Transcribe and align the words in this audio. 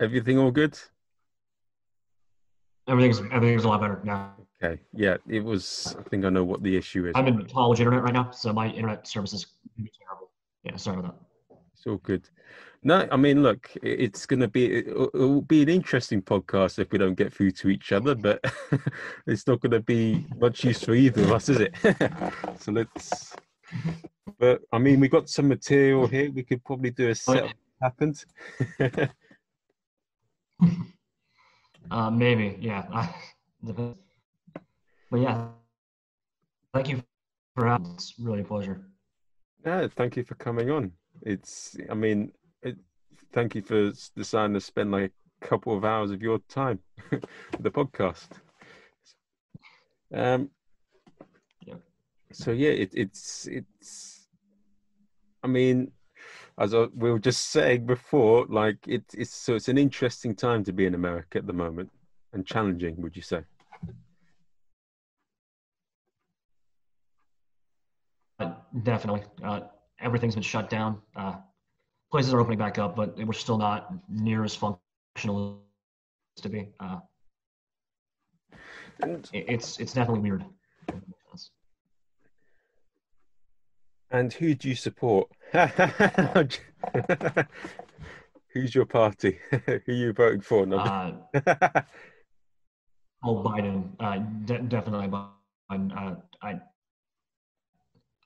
everything 0.00 0.38
all 0.38 0.50
good? 0.50 0.78
Everything's 2.88 3.20
everything's 3.32 3.64
a 3.64 3.68
lot 3.68 3.80
better 3.80 4.00
now. 4.04 4.32
Okay, 4.62 4.80
yeah, 4.92 5.16
it 5.28 5.44
was. 5.44 5.94
I 5.98 6.02
think 6.08 6.24
I 6.24 6.30
know 6.30 6.44
what 6.44 6.62
the 6.62 6.76
issue 6.76 7.06
is. 7.06 7.12
I'm 7.14 7.26
in 7.28 7.46
college 7.46 7.80
internet 7.80 8.02
right 8.02 8.12
now, 8.12 8.30
so 8.30 8.52
my 8.52 8.68
internet 8.68 9.06
service 9.06 9.32
is 9.32 9.46
terrible. 9.76 10.30
Yeah, 10.64 10.76
sorry 10.76 10.98
about 10.98 11.18
that. 11.18 11.58
It's 11.74 11.86
all 11.86 11.96
good. 11.96 12.28
No, 12.82 13.06
I 13.12 13.16
mean, 13.16 13.42
look, 13.42 13.70
it's 13.82 14.24
going 14.24 14.40
to 14.40 14.48
be 14.48 14.64
it 14.66 15.14
will 15.14 15.42
be 15.42 15.62
an 15.62 15.68
interesting 15.68 16.22
podcast 16.22 16.78
if 16.78 16.90
we 16.92 16.98
don't 16.98 17.14
get 17.14 17.32
through 17.32 17.50
to 17.52 17.68
each 17.68 17.92
other, 17.92 18.14
but 18.14 18.42
it's 19.26 19.46
not 19.46 19.60
going 19.60 19.72
to 19.72 19.80
be 19.80 20.26
much 20.38 20.64
use 20.64 20.82
for 20.82 20.94
either 20.94 21.22
of 21.22 21.32
us, 21.32 21.50
is 21.50 21.60
it? 21.60 21.74
so 22.58 22.72
let's. 22.72 23.34
But 24.38 24.62
I 24.72 24.78
mean, 24.78 24.98
we 25.00 25.08
got 25.08 25.28
some 25.28 25.48
material 25.48 26.06
here. 26.06 26.30
We 26.32 26.42
could 26.42 26.64
probably 26.64 26.90
do 26.90 27.08
a 27.08 27.10
oh, 27.10 27.14
set. 27.14 27.54
Happened. 27.82 28.24
uh, 31.90 32.10
maybe, 32.10 32.56
yeah. 32.60 33.08
but 33.62 33.96
yeah, 35.20 35.48
thank 36.74 36.88
you 36.88 37.02
for 37.54 37.66
having. 37.66 37.92
It's 37.94 38.14
really 38.18 38.40
a 38.40 38.44
pleasure. 38.44 38.80
Yeah, 39.64 39.88
thank 39.94 40.16
you 40.16 40.24
for 40.24 40.34
coming 40.36 40.70
on. 40.70 40.92
It's, 41.22 41.76
I 41.90 41.94
mean, 41.94 42.32
it, 42.62 42.76
thank 43.32 43.54
you 43.54 43.62
for 43.62 43.92
deciding 44.16 44.54
to 44.54 44.60
spend 44.60 44.90
like 44.90 45.12
a 45.42 45.46
couple 45.46 45.76
of 45.76 45.84
hours 45.84 46.10
of 46.10 46.22
your 46.22 46.38
time 46.48 46.78
the 47.60 47.70
podcast. 47.70 48.28
Um. 50.12 50.50
Yeah. 51.64 51.74
So 52.32 52.50
yeah, 52.50 52.70
it, 52.70 52.90
it's 52.94 53.46
it's. 53.46 54.26
I 55.42 55.46
mean, 55.46 55.92
as 56.60 56.74
I, 56.74 56.86
we 56.94 57.10
were 57.10 57.18
just 57.18 57.50
saying 57.50 57.86
before, 57.86 58.46
like 58.48 58.76
it, 58.86 59.02
it's 59.14 59.34
so 59.34 59.54
it's 59.54 59.68
an 59.68 59.78
interesting 59.78 60.36
time 60.36 60.62
to 60.64 60.72
be 60.72 60.84
in 60.84 60.94
America 60.94 61.38
at 61.38 61.46
the 61.46 61.54
moment, 61.54 61.90
and 62.34 62.46
challenging. 62.46 63.00
Would 63.00 63.16
you 63.16 63.22
say? 63.22 63.42
Uh, 68.38 68.52
definitely. 68.82 69.22
Uh, 69.42 69.60
everything's 70.00 70.34
been 70.34 70.42
shut 70.42 70.68
down. 70.68 71.00
Uh, 71.16 71.36
places 72.10 72.34
are 72.34 72.40
opening 72.40 72.58
back 72.58 72.78
up, 72.78 72.94
but 72.94 73.16
we're 73.16 73.32
still 73.32 73.58
not 73.58 73.92
near 74.10 74.44
as 74.44 74.54
functional 74.54 75.62
as 76.36 76.42
to 76.42 76.50
be. 76.50 76.68
Uh, 76.78 76.98
it's 79.32 79.80
it's 79.80 79.94
definitely 79.94 80.20
weird. 80.20 80.44
And 84.10 84.32
who 84.32 84.54
do 84.54 84.68
you 84.68 84.74
support? 84.74 85.30
Who's 88.52 88.74
your 88.74 88.86
party? 88.86 89.38
who 89.50 89.80
are 89.88 89.92
you 89.92 90.12
voting 90.12 90.40
for? 90.40 90.66
No. 90.66 90.78
Uh, 90.78 91.12
oh, 93.24 93.42
Biden. 93.42 93.90
Uh, 93.98 94.18
de- 94.44 94.62
definitely 94.62 95.08
Biden. 95.08 95.96
Uh, 95.96 96.16
I 96.42 96.60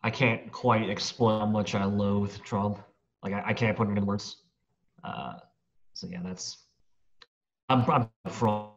I 0.03 0.11
can't 0.11 0.53
quite 0.53 0.89
explain 0.91 1.41
how 1.41 1.47
much 1.47 1.75
I 1.75 1.85
loathe 1.85 2.39
Trump. 2.43 2.79
Like 3.23 3.33
I, 3.33 3.43
I 3.47 3.53
can't 3.55 3.77
put 3.77 3.89
it 3.89 3.97
in 3.97 4.05
words. 4.05 4.37
Uh, 5.03 5.35
so 5.95 6.07
yeah, 6.07 6.21
that's 6.23 6.59
I'm 7.69 7.89
I'm 7.91 8.09
from 8.31 8.71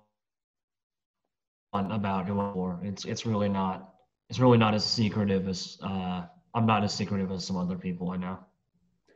about 1.73 2.27
who 2.27 2.39
I'm 2.39 2.53
for. 2.53 2.79
It's 2.83 3.05
it's 3.05 3.25
really 3.25 3.49
not 3.49 3.93
it's 4.29 4.39
really 4.39 4.57
not 4.57 4.73
as 4.73 4.85
secretive 4.85 5.47
as 5.47 5.77
uh, 5.83 6.25
I'm 6.53 6.65
not 6.65 6.83
as 6.83 6.93
secretive 6.93 7.31
as 7.31 7.45
some 7.45 7.57
other 7.57 7.77
people 7.77 8.11
I 8.11 8.17
know. 8.17 8.39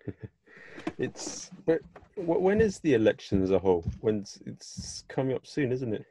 it's 0.98 1.50
but 1.66 1.82
when 2.18 2.62
is 2.62 2.80
the 2.80 2.94
election 2.94 3.44
as 3.44 3.52
a 3.52 3.60
whole? 3.60 3.84
When's 4.02 4.40
it's 4.46 5.03
coming 5.08 5.36
up 5.36 5.46
soon, 5.46 5.72
isn't 5.72 5.94
it? 5.94 6.06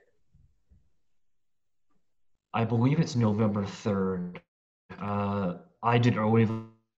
I 2.53 2.65
believe 2.65 2.99
it's 2.99 3.17
November 3.17 3.65
third. 3.65 4.41
Uh, 5.01 5.55
I 5.83 5.99
did 5.99 6.17
early 6.17 6.49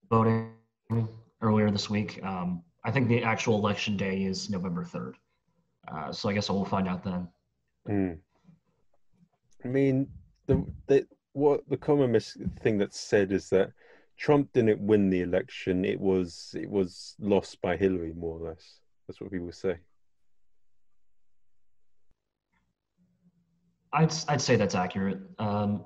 voting 0.10 0.52
earlier 1.42 1.72
this 1.72 1.90
week. 1.90 2.24
Um, 2.24 2.64
I 2.84 2.92
think 2.92 3.08
the 3.08 3.24
actual 3.24 3.56
election 3.56 3.98
day 3.98 4.24
is 4.24 4.50
November 4.50 4.84
3rd. 4.84 5.14
Uh, 5.88 6.12
so 6.12 6.30
I 6.30 6.34
guess 6.34 6.50
we'll 6.50 6.66
find 6.66 6.88
out 6.88 7.04
then. 7.04 7.28
Mm. 7.90 8.18
I 9.64 9.68
mean, 9.68 10.08
the, 10.48 10.66
the 10.88 11.08
what 11.34 11.62
the 11.70 11.78
common 11.78 12.12
mis- 12.12 12.38
thing 12.62 12.78
that's 12.78 13.00
said 13.00 13.32
is 13.32 13.50
that 13.50 13.72
Trump 14.22 14.54
didn't 14.54 14.80
win 14.80 15.10
the 15.10 15.22
election; 15.22 15.84
it 15.84 16.00
was 16.00 16.56
it 16.56 16.70
was 16.70 17.16
lost 17.20 17.60
by 17.60 17.76
Hillary, 17.76 18.14
more 18.14 18.38
or 18.38 18.50
less. 18.50 18.78
That's 19.08 19.20
what 19.20 19.32
people 19.32 19.52
say. 19.52 19.78
I'd 23.92 24.14
I'd 24.28 24.40
say 24.40 24.58
that's 24.58 24.76
accurate. 24.76 25.18
Um, 25.40 25.86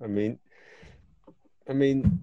I 0.00 0.06
mean, 0.06 0.38
I 1.68 1.72
mean, 1.72 2.20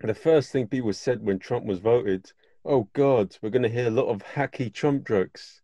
the 0.00 0.14
first 0.14 0.52
thing 0.52 0.68
people 0.68 0.92
said 0.92 1.20
when 1.24 1.40
Trump 1.40 1.66
was 1.66 1.80
voted, 1.80 2.30
"Oh 2.64 2.88
God, 2.92 3.36
we're 3.42 3.50
going 3.50 3.64
to 3.64 3.68
hear 3.68 3.88
a 3.88 3.90
lot 3.90 4.06
of 4.06 4.22
hacky 4.22 4.72
Trump 4.72 5.08
jokes." 5.08 5.60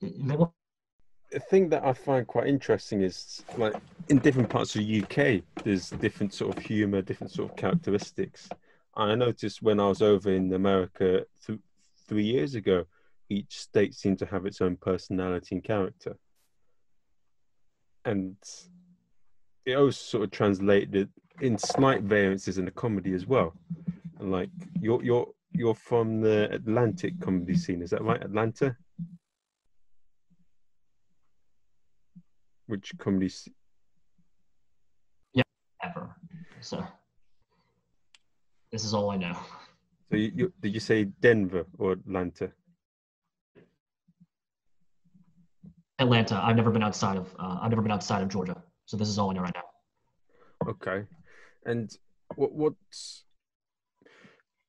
the 0.00 0.50
thing 1.38 1.68
that 1.68 1.84
I 1.84 1.92
find 1.92 2.26
quite 2.26 2.48
interesting 2.48 3.02
is 3.02 3.44
like 3.56 3.76
in 4.08 4.18
different 4.18 4.48
parts 4.48 4.74
of 4.74 4.80
the 4.80 5.02
UK, 5.02 5.42
there's 5.64 5.90
different 5.90 6.34
sort 6.34 6.56
of 6.56 6.62
humor, 6.62 7.02
different 7.02 7.32
sort 7.32 7.50
of 7.50 7.56
characteristics. 7.56 8.48
I 8.96 9.14
noticed 9.14 9.62
when 9.62 9.78
I 9.78 9.86
was 9.86 10.02
over 10.02 10.32
in 10.32 10.52
America 10.52 11.24
th- 11.46 11.60
three 12.08 12.24
years 12.24 12.56
ago, 12.56 12.86
each 13.28 13.60
state 13.60 13.94
seemed 13.94 14.18
to 14.18 14.26
have 14.26 14.46
its 14.46 14.60
own 14.60 14.76
personality 14.76 15.54
and 15.54 15.62
character. 15.62 16.16
And 18.04 18.36
it 19.64 19.74
also 19.74 19.92
sort 19.92 20.24
of 20.24 20.30
translated 20.32 21.10
in 21.40 21.56
slight 21.56 22.02
variances 22.02 22.58
in 22.58 22.64
the 22.64 22.70
comedy 22.72 23.14
as 23.14 23.26
well. 23.26 23.54
And 24.18 24.32
like 24.32 24.50
you're 24.80 25.02
you're 25.04 25.28
you're 25.52 25.74
from 25.74 26.20
the 26.20 26.48
Atlantic 26.52 27.20
comedy 27.20 27.54
scene, 27.54 27.82
is 27.82 27.90
that 27.90 28.02
right? 28.02 28.22
Atlanta? 28.22 28.76
Which 32.70 32.92
comedy? 32.98 33.28
Yeah, 35.34 35.42
ever. 35.82 36.14
So 36.60 36.86
this 38.70 38.84
is 38.84 38.94
all 38.94 39.10
I 39.10 39.16
know. 39.16 39.36
So 40.08 40.16
you, 40.16 40.30
you, 40.36 40.52
did 40.60 40.72
you 40.72 40.78
say 40.78 41.02
Denver 41.20 41.66
or 41.78 41.92
Atlanta? 41.92 42.52
Atlanta. 45.98 46.40
I've 46.40 46.54
never 46.54 46.70
been 46.70 46.84
outside 46.84 47.16
of 47.16 47.34
uh, 47.40 47.58
I've 47.60 47.70
never 47.70 47.82
been 47.82 47.90
outside 47.90 48.22
of 48.22 48.28
Georgia, 48.28 48.62
so 48.86 48.96
this 48.96 49.08
is 49.08 49.18
all 49.18 49.30
I 49.30 49.34
know 49.34 49.40
right 49.40 49.54
now. 49.56 50.70
Okay, 50.70 51.06
and 51.66 51.90
what 52.36 52.52
what 52.52 52.74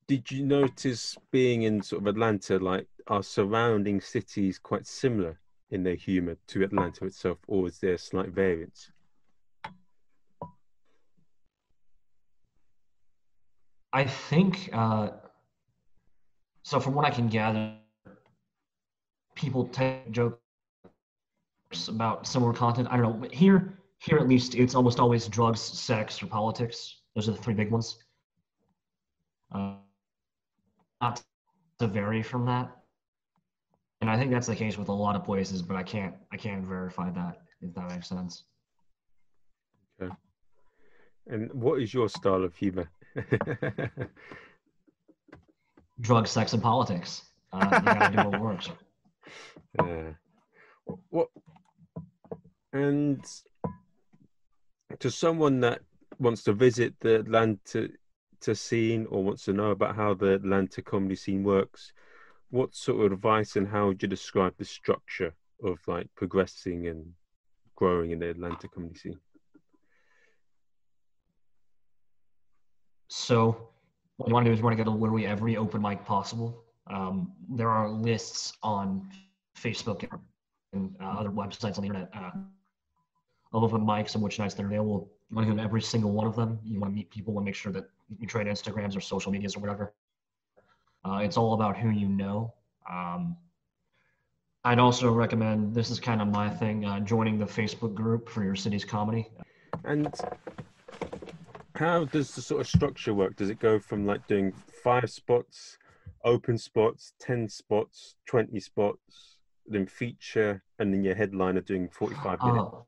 did 0.07 0.31
you 0.31 0.43
notice 0.43 1.15
being 1.29 1.61
in 1.61 1.83
sort 1.83 2.01
of 2.01 2.07
Atlanta? 2.07 2.57
Like, 2.57 2.87
are 3.05 3.21
surrounding 3.21 4.01
cities 4.01 4.57
quite 4.57 4.87
similar 4.87 5.39
in 5.71 5.83
their 5.83 5.95
humour 5.95 6.37
to 6.47 6.63
Atlanta 6.63 7.05
itself, 7.05 7.39
or 7.47 7.67
is 7.67 7.79
there 7.79 7.93
a 7.93 7.97
slight 7.97 8.29
variance? 8.29 8.91
I 13.93 14.05
think 14.05 14.69
uh, 14.71 15.09
so. 16.63 16.79
From 16.79 16.93
what 16.93 17.05
I 17.05 17.09
can 17.09 17.27
gather, 17.27 17.73
people 19.35 19.65
take 19.67 20.11
jokes 20.11 20.37
about 21.87 22.25
similar 22.25 22.53
content. 22.53 22.87
I 22.89 22.97
don't 22.97 23.21
know. 23.21 23.29
Here, 23.31 23.77
here 23.99 24.17
at 24.17 24.29
least, 24.29 24.55
it's 24.55 24.75
almost 24.75 24.99
always 24.99 25.27
drugs, 25.27 25.59
sex, 25.59 26.23
or 26.23 26.27
politics. 26.27 27.01
Those 27.15 27.27
are 27.27 27.33
the 27.33 27.37
three 27.37 27.53
big 27.53 27.69
ones. 27.69 27.97
Uh, 29.53 29.75
not 31.01 31.21
to 31.79 31.87
vary 31.87 32.23
from 32.23 32.45
that, 32.45 32.71
and 34.01 34.09
I 34.09 34.17
think 34.17 34.31
that's 34.31 34.47
the 34.47 34.55
case 34.55 34.77
with 34.77 34.89
a 34.89 34.93
lot 34.93 35.15
of 35.15 35.23
places, 35.23 35.61
but 35.61 35.77
I 35.77 35.83
can't, 35.83 36.15
I 36.33 36.37
can't 36.37 36.65
verify 36.65 37.11
that 37.11 37.37
if 37.61 37.73
that 37.75 37.89
makes 37.89 38.09
sense. 38.09 38.43
Okay. 40.01 40.11
And 41.27 41.53
what 41.53 41.79
is 41.81 41.93
your 41.93 42.09
style 42.09 42.43
of 42.43 42.55
humor? 42.55 42.89
Drugs, 46.01 46.31
sex, 46.31 46.53
and 46.53 46.63
politics. 46.63 47.21
Uh, 47.53 47.69
you 47.71 47.81
gotta 47.81 48.17
do 48.17 48.29
what 48.29 48.41
works. 48.41 48.69
Yeah. 49.79 50.11
What 51.09 51.29
and 52.73 53.23
to 54.99 55.09
someone 55.09 55.61
that 55.61 55.81
wants 56.19 56.43
to 56.43 56.53
visit 56.53 56.95
the 56.99 57.19
Atlanta 57.19 57.89
to 58.41 58.55
scene 58.55 59.05
or 59.09 59.23
wants 59.23 59.45
to 59.45 59.53
know 59.53 59.71
about 59.71 59.95
how 59.95 60.13
the 60.13 60.33
Atlanta 60.33 60.81
comedy 60.81 61.15
scene 61.15 61.43
works, 61.43 61.93
what 62.51 62.75
sort 62.75 63.05
of 63.05 63.11
advice 63.13 63.55
and 63.55 63.67
how 63.67 63.87
would 63.87 64.01
you 64.01 64.07
describe 64.07 64.53
the 64.57 64.65
structure 64.65 65.33
of 65.63 65.79
like 65.87 66.07
progressing 66.15 66.87
and 66.87 67.13
growing 67.75 68.11
in 68.11 68.19
the 68.19 68.29
Atlanta 68.29 68.67
comedy 68.67 68.95
scene? 68.95 69.19
So 73.07 73.69
what 74.17 74.27
you 74.27 74.33
want 74.33 74.45
to 74.45 74.49
do 74.49 74.53
is 74.53 74.59
you 74.59 74.65
want 74.65 74.77
to 74.77 74.83
go 74.83 74.91
to 74.91 74.95
literally 74.95 75.25
every 75.25 75.57
open 75.57 75.81
mic 75.81 76.05
possible. 76.05 76.63
Um, 76.87 77.31
there 77.49 77.69
are 77.69 77.89
lists 77.89 78.53
on 78.61 79.09
Facebook 79.57 80.07
and 80.73 80.95
uh, 81.01 81.05
other 81.05 81.29
websites 81.29 81.77
on 81.77 81.83
the 81.83 81.87
internet 81.87 82.09
uh, 82.13 82.31
of 83.53 83.63
open 83.63 83.81
mics 83.81 84.15
and 84.15 84.23
which 84.23 84.39
nights 84.39 84.53
they're 84.53 84.65
available. 84.65 85.09
You 85.29 85.35
want 85.37 85.47
to 85.47 85.53
go 85.53 85.57
to 85.57 85.63
every 85.63 85.81
single 85.81 86.11
one 86.11 86.27
of 86.27 86.35
them. 86.35 86.59
You 86.63 86.79
want 86.79 86.91
to 86.91 86.95
meet 86.95 87.09
people 87.09 87.35
and 87.37 87.45
make 87.45 87.55
sure 87.55 87.71
that 87.71 87.85
you 88.19 88.27
trade 88.27 88.47
Instagrams 88.47 88.95
or 88.95 89.01
social 89.01 89.31
medias 89.31 89.55
or 89.55 89.61
whatever. 89.61 89.93
Uh, 91.03 91.19
it's 91.23 91.37
all 91.37 91.53
about 91.53 91.77
who 91.77 91.89
you 91.89 92.07
know. 92.07 92.53
Um, 92.89 93.35
I'd 94.63 94.79
also 94.79 95.11
recommend 95.11 95.73
this 95.73 95.89
is 95.89 95.99
kind 95.99 96.21
of 96.21 96.27
my 96.27 96.49
thing 96.49 96.85
uh, 96.85 96.99
joining 96.99 97.39
the 97.39 97.45
Facebook 97.45 97.95
group 97.95 98.29
for 98.29 98.43
your 98.43 98.55
city's 98.55 98.85
comedy. 98.85 99.27
And 99.83 100.13
how 101.75 102.05
does 102.05 102.35
the 102.35 102.41
sort 102.41 102.61
of 102.61 102.67
structure 102.67 103.13
work? 103.13 103.35
Does 103.35 103.49
it 103.49 103.59
go 103.59 103.79
from 103.79 104.05
like 104.05 104.27
doing 104.27 104.53
five 104.83 105.09
spots, 105.09 105.79
open 106.23 106.59
spots, 106.59 107.13
10 107.19 107.49
spots, 107.49 108.15
20 108.27 108.59
spots, 108.59 109.37
then 109.65 109.87
feature, 109.87 110.61
and 110.77 110.93
then 110.93 111.03
your 111.03 111.15
headliner 111.15 111.61
doing 111.61 111.89
45 111.89 112.39
minutes? 112.43 112.65
Oh. 112.71 112.85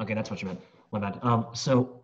Okay, 0.00 0.14
that's 0.14 0.30
what 0.30 0.42
you 0.42 0.48
meant. 0.48 0.60
My 0.90 0.98
bad. 0.98 1.20
Um, 1.22 1.46
so, 1.52 1.99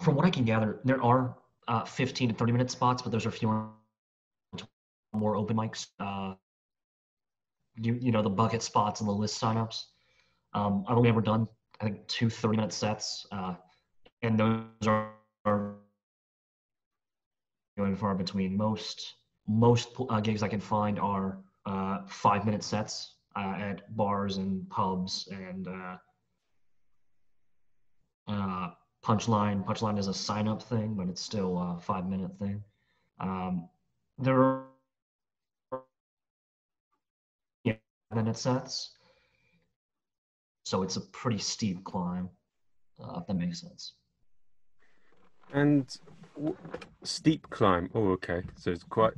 from 0.00 0.14
what 0.14 0.24
I 0.24 0.30
can 0.30 0.44
gather, 0.44 0.80
there 0.84 1.02
are 1.02 1.36
uh, 1.66 1.84
15 1.84 2.30
to 2.30 2.34
30 2.34 2.52
minute 2.52 2.70
spots, 2.70 3.02
but 3.02 3.12
those 3.12 3.26
are 3.26 3.30
fewer, 3.30 3.66
more 5.12 5.36
open 5.36 5.56
mics. 5.56 5.88
Uh, 5.98 6.34
you 7.80 7.94
you 7.94 8.10
know 8.10 8.22
the 8.22 8.30
bucket 8.30 8.62
spots 8.62 9.00
and 9.00 9.08
the 9.08 9.12
list 9.12 9.40
signups. 9.40 9.84
Um, 10.54 10.84
I've 10.88 10.96
only 10.96 11.08
ever 11.08 11.20
done 11.20 11.46
I 11.80 11.84
think 11.84 12.06
two 12.08 12.28
30 12.28 12.56
minute 12.56 12.72
sets, 12.72 13.26
uh, 13.30 13.54
and 14.22 14.38
those 14.38 14.64
are, 14.86 15.12
are 15.44 15.74
going 17.76 17.94
far 17.94 18.14
between. 18.14 18.56
Most 18.56 19.14
most 19.46 19.90
uh, 20.10 20.20
gigs 20.20 20.42
I 20.42 20.48
can 20.48 20.60
find 20.60 20.98
are 20.98 21.38
uh, 21.66 21.98
five 22.06 22.44
minute 22.44 22.62
sets 22.64 23.14
uh, 23.36 23.54
at 23.58 23.96
bars 23.96 24.36
and 24.38 24.68
pubs 24.68 25.28
and 25.30 25.68
uh, 25.68 25.96
uh, 28.26 28.70
punchline. 29.08 29.64
Punchline 29.64 29.98
is 29.98 30.06
a 30.06 30.14
sign 30.14 30.46
up 30.46 30.62
thing, 30.62 30.94
but 30.94 31.08
it's 31.08 31.22
still 31.22 31.58
a 31.58 31.80
five 31.80 32.06
minute 32.06 32.38
thing. 32.38 32.62
Um, 33.18 33.68
there 34.18 34.40
are 34.40 34.64
yeah, 37.64 37.74
minute 38.14 38.36
sets, 38.36 38.92
so 40.64 40.82
it's 40.82 40.96
a 40.96 41.00
pretty 41.00 41.38
steep 41.38 41.82
climb. 41.84 42.28
Uh, 43.02 43.20
if 43.20 43.26
that 43.28 43.34
makes 43.34 43.60
sense. 43.60 43.94
And 45.52 45.86
w- 46.34 46.56
steep 47.04 47.48
climb. 47.48 47.88
Oh, 47.94 48.10
okay. 48.10 48.42
So 48.56 48.70
it's 48.70 48.84
quite. 48.84 49.14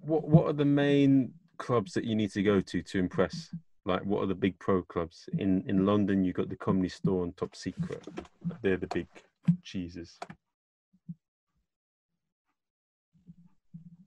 What 0.00 0.28
What 0.28 0.46
are 0.46 0.52
the 0.52 0.64
main 0.64 1.32
clubs 1.58 1.94
that 1.94 2.04
you 2.04 2.14
need 2.14 2.30
to 2.32 2.42
go 2.42 2.60
to 2.60 2.82
to 2.82 2.98
impress? 2.98 3.50
Like, 3.84 4.02
what 4.04 4.22
are 4.22 4.26
the 4.26 4.34
big 4.34 4.58
pro 4.58 4.82
clubs 4.82 5.28
in 5.38 5.64
in 5.66 5.84
London? 5.84 6.24
You 6.24 6.32
got 6.32 6.48
the 6.48 6.56
Comedy 6.56 6.88
Store 6.88 7.24
and 7.24 7.36
Top 7.36 7.56
Secret. 7.56 8.06
They're 8.62 8.76
the 8.76 8.86
big 8.86 9.06
cheeses. 9.64 10.18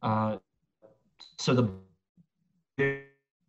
Uh, 0.01 0.37
so 1.37 1.53
the 1.53 1.69
big, 2.77 3.03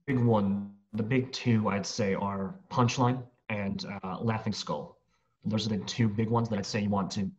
big 0.07 0.19
one, 0.19 0.73
the 0.95 1.03
big 1.03 1.31
two, 1.33 1.69
I'd 1.69 1.87
say, 1.87 2.15
are 2.15 2.55
Punchline 2.71 3.23
and 3.51 3.85
uh, 4.03 4.19
Laughing 4.21 4.53
Skull. 4.53 4.99
Those 5.45 5.67
are 5.67 5.71
the 5.77 5.85
two 5.85 6.09
big 6.09 6.31
ones 6.31 6.49
that 6.49 6.59
I'd 6.59 6.67
say 6.67 6.81
you 6.81 6.91
want 6.91 7.11
to 7.13 7.31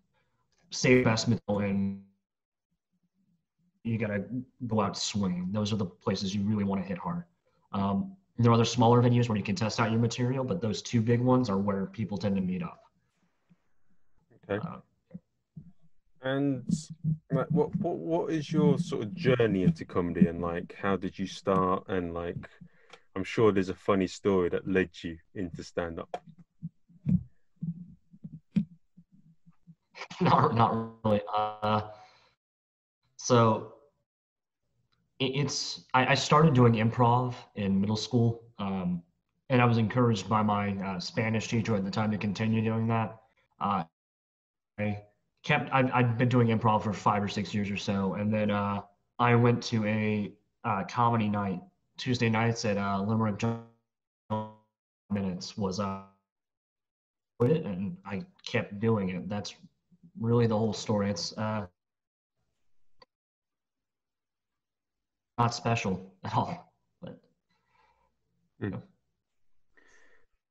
save 0.69 1.03
best 1.03 1.27
middle 1.27 1.59
and 1.59 2.01
you 3.83 3.97
gotta 3.97 4.23
go 4.67 4.81
out 4.81 4.97
swinging. 4.97 5.49
Those 5.51 5.73
are 5.73 5.77
the 5.77 5.85
places 5.85 6.35
you 6.35 6.43
really 6.43 6.63
want 6.63 6.81
to 6.81 6.87
hit 6.87 6.97
hard. 6.97 7.23
Um, 7.71 8.16
there 8.37 8.51
are 8.51 8.53
other 8.53 8.65
smaller 8.65 9.01
venues 9.01 9.27
where 9.29 9.37
you 9.37 9.43
can 9.43 9.55
test 9.55 9.79
out 9.79 9.91
your 9.91 9.99
material, 9.99 10.43
but 10.43 10.61
those 10.61 10.81
two 10.81 11.01
big 11.01 11.19
ones 11.19 11.49
are 11.49 11.57
where 11.57 11.87
people 11.87 12.17
tend 12.17 12.35
to 12.35 12.41
meet 12.41 12.61
up. 12.61 12.79
Okay. 14.49 14.65
Uh, 14.65 14.77
And 16.21 16.63
like, 17.31 17.47
what 17.49 17.75
what 17.77 17.97
what 17.97 18.31
is 18.31 18.51
your 18.51 18.77
sort 18.79 19.03
of 19.03 19.13
journey 19.15 19.63
into 19.63 19.85
comedy, 19.85 20.27
and 20.27 20.41
like, 20.41 20.75
how 20.81 20.97
did 20.97 21.17
you 21.17 21.27
start? 21.27 21.83
And 21.87 22.13
like, 22.13 22.49
I'm 23.15 23.23
sure 23.23 23.51
there's 23.51 23.69
a 23.69 23.75
funny 23.75 24.07
story 24.07 24.49
that 24.49 24.67
led 24.67 24.89
you 25.03 25.17
into 25.35 25.63
stand 25.63 25.99
up. 25.99 26.21
not 30.21 30.55
not 30.55 30.91
really. 31.03 31.21
Uh, 31.33 31.81
so 33.17 33.73
it's 35.19 35.85
I, 35.93 36.07
I 36.07 36.15
started 36.15 36.53
doing 36.53 36.73
improv 36.73 37.33
in 37.55 37.79
middle 37.79 37.95
school, 37.95 38.43
um, 38.59 39.01
and 39.49 39.61
I 39.61 39.65
was 39.65 39.77
encouraged 39.77 40.29
by 40.29 40.41
my 40.43 40.75
uh, 40.77 40.99
Spanish 40.99 41.47
teacher 41.47 41.75
at 41.75 41.83
the 41.83 41.91
time 41.91 42.11
to 42.11 42.17
continue 42.17 42.61
doing 42.61 42.87
that. 42.87 43.17
Uh, 43.59 43.83
I 44.79 45.01
kept 45.43 45.69
I've, 45.73 46.17
been 46.17 46.29
doing 46.29 46.47
improv 46.47 46.83
for 46.83 46.93
five 46.93 47.23
or 47.23 47.27
six 47.27 47.53
years 47.53 47.71
or 47.71 47.77
so, 47.77 48.13
and 48.13 48.31
then 48.33 48.51
uh, 48.51 48.81
I 49.19 49.35
went 49.35 49.63
to 49.63 49.85
a 49.85 50.31
uh, 50.63 50.83
comedy 50.83 51.29
night 51.29 51.61
Tuesday 51.97 52.29
nights 52.29 52.65
at 52.65 52.77
uh, 52.77 53.01
Limerick 53.01 53.43
Minutes 55.09 55.57
was 55.57 55.79
uh, 55.79 56.01
it, 57.41 57.65
and 57.65 57.97
I 58.05 58.23
kept 58.45 58.79
doing 58.79 59.09
it. 59.09 59.29
That's 59.29 59.55
really 60.19 60.47
the 60.47 60.57
whole 60.57 60.73
story. 60.73 61.09
It's 61.09 61.35
uh, 61.37 61.65
not 65.37 65.53
special 65.53 66.13
at 66.23 66.33
all. 66.35 66.73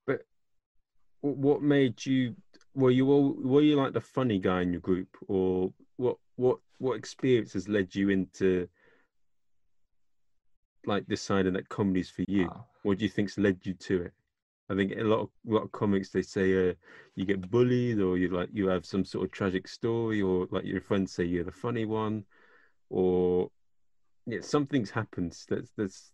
But 0.06 0.23
Wh- 1.23 1.25
What 1.38 1.62
made 1.62 2.05
you? 2.06 2.37
Were 2.75 2.91
you 2.91 3.11
all? 3.11 3.33
Were 3.33 3.62
you 3.62 3.77
like 3.77 3.93
the 3.93 4.00
funny 4.00 4.38
guy 4.38 4.62
in 4.62 4.73
your 4.73 4.81
group, 4.81 5.09
or 5.29 5.73
what? 5.97 6.17
What? 6.37 6.59
What 6.79 6.97
experiences 6.97 7.69
led 7.69 7.94
you 7.94 8.11
into 8.11 8.69
like 10.85 11.06
deciding 11.09 11.55
that 11.55 11.69
comedy's 11.69 12.11
for 12.11 12.25
you? 12.28 12.47
uh, 12.47 12.61
What 12.83 12.99
do 12.99 13.05
you 13.05 13.11
think's 13.11 13.38
led 13.38 13.59
you 13.64 13.75
to 13.75 14.02
it? 14.02 14.12
I 14.69 14.75
think 14.75 14.93
a 14.93 15.02
lot 15.05 15.21
of 15.21 15.31
a 15.49 15.55
lot 15.55 15.62
of 15.62 15.73
comics 15.73 16.11
they 16.11 16.23
say 16.23 16.71
uh, 16.71 16.75
you 17.14 17.25
get 17.25 17.50
bullied 17.50 18.00
or 18.00 18.19
you 18.19 18.28
like 18.28 18.50
you 18.52 18.69
have 18.69 18.85
some 18.85 19.05
sort 19.05 19.25
of 19.25 19.31
tragic 19.31 19.69
story 19.69 20.21
or 20.23 20.47
like 20.50 20.64
your 20.64 20.81
friends 20.81 21.12
say 21.12 21.25
you're 21.25 21.45
the 21.45 21.52
funny 21.52 21.85
one 21.85 22.25
or 22.90 23.49
yeah 24.26 24.40
something's 24.40 24.90
happened 24.90 25.37
that's 25.49 25.71
that's 25.76 26.12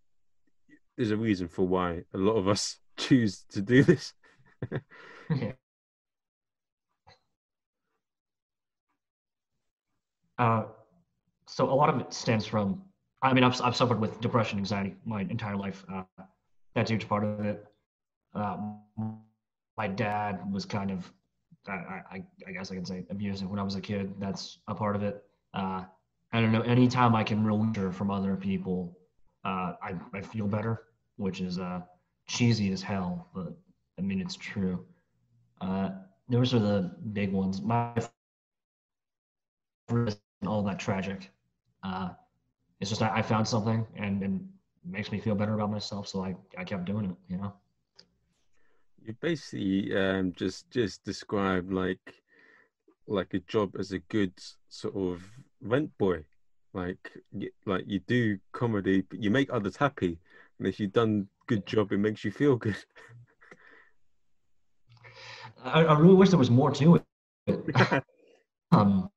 there's 0.96 1.10
a 1.10 1.16
reason 1.16 1.48
for 1.48 1.66
why 1.66 2.02
a 2.14 2.18
lot 2.18 2.34
of 2.34 2.48
us 2.48 2.78
choose 2.96 3.44
to 3.50 3.62
do 3.62 3.82
this. 3.82 4.12
yeah. 5.34 5.52
Uh, 10.38 10.64
so 11.46 11.70
a 11.70 11.74
lot 11.74 11.88
of 11.88 12.00
it 12.00 12.12
stems 12.12 12.46
from. 12.46 12.82
I 13.22 13.32
mean, 13.32 13.44
I've 13.44 13.60
I've 13.62 13.76
suffered 13.76 14.00
with 14.00 14.20
depression, 14.20 14.58
anxiety 14.58 14.96
my 15.04 15.22
entire 15.22 15.56
life. 15.56 15.84
Uh, 15.92 16.02
that's 16.74 16.90
a 16.90 16.94
huge 16.94 17.08
part 17.08 17.24
of 17.24 17.40
it. 17.44 17.64
Um, 18.34 18.80
my 19.76 19.86
dad 19.86 20.40
was 20.50 20.64
kind 20.64 20.90
of, 20.90 21.10
I, 21.68 21.72
I, 22.10 22.24
I 22.46 22.52
guess 22.52 22.70
I 22.70 22.74
can 22.74 22.84
say 22.84 23.04
abusive 23.10 23.48
when 23.48 23.58
I 23.58 23.62
was 23.62 23.76
a 23.76 23.80
kid. 23.80 24.14
That's 24.18 24.58
a 24.68 24.74
part 24.74 24.96
of 24.96 25.02
it. 25.02 25.22
Uh, 25.54 25.84
I 26.32 26.40
don't 26.40 26.52
know. 26.52 26.62
Anytime 26.62 27.14
I 27.14 27.22
can 27.24 27.44
hear 27.74 27.92
from 27.92 28.10
other 28.10 28.36
people, 28.36 28.98
uh, 29.44 29.74
I, 29.82 29.94
I 30.14 30.20
feel 30.22 30.46
better, 30.46 30.84
which 31.16 31.40
is 31.40 31.58
uh, 31.58 31.80
cheesy 32.26 32.72
as 32.72 32.82
hell, 32.82 33.28
but 33.34 33.52
I 33.98 34.02
mean 34.02 34.20
it's 34.20 34.36
true. 34.36 34.84
Uh, 35.60 35.90
those 36.28 36.54
are 36.54 36.58
the 36.58 36.96
big 37.12 37.32
ones. 37.32 37.60
My 37.60 37.92
all 40.46 40.62
that 40.62 40.78
tragic. 40.78 41.30
Uh, 41.82 42.10
it's 42.80 42.90
just 42.90 43.02
I, 43.02 43.18
I 43.18 43.22
found 43.22 43.46
something 43.46 43.86
and, 43.96 44.22
and 44.22 44.48
makes 44.84 45.12
me 45.12 45.20
feel 45.20 45.34
better 45.34 45.54
about 45.54 45.70
myself, 45.70 46.08
so 46.08 46.24
I, 46.24 46.34
I 46.56 46.64
kept 46.64 46.84
doing 46.84 47.04
it. 47.06 47.16
You 47.28 47.38
know. 47.38 47.52
You 49.04 49.14
basically 49.20 49.94
um, 49.96 50.32
just 50.34 50.70
just 50.70 51.04
described 51.04 51.72
like 51.72 52.22
like 53.06 53.34
a 53.34 53.40
job 53.40 53.76
as 53.78 53.92
a 53.92 53.98
good 53.98 54.32
sort 54.68 54.94
of 54.96 55.22
rent 55.62 55.96
boy. 55.98 56.24
Like 56.74 57.12
y- 57.32 57.50
like 57.66 57.84
you 57.86 58.00
do 58.00 58.38
comedy, 58.52 59.02
but 59.08 59.22
you 59.22 59.30
make 59.30 59.52
others 59.52 59.76
happy, 59.76 60.18
and 60.58 60.68
if 60.68 60.80
you've 60.80 60.92
done 60.92 61.28
good 61.46 61.66
job, 61.66 61.92
it 61.92 61.98
makes 61.98 62.24
you 62.24 62.30
feel 62.30 62.56
good. 62.56 62.76
I, 65.64 65.84
I 65.84 65.98
really 65.98 66.14
wish 66.14 66.30
there 66.30 66.38
was 66.38 66.50
more 66.50 66.70
to 66.72 66.96
it. 67.46 67.64
um, 68.72 69.10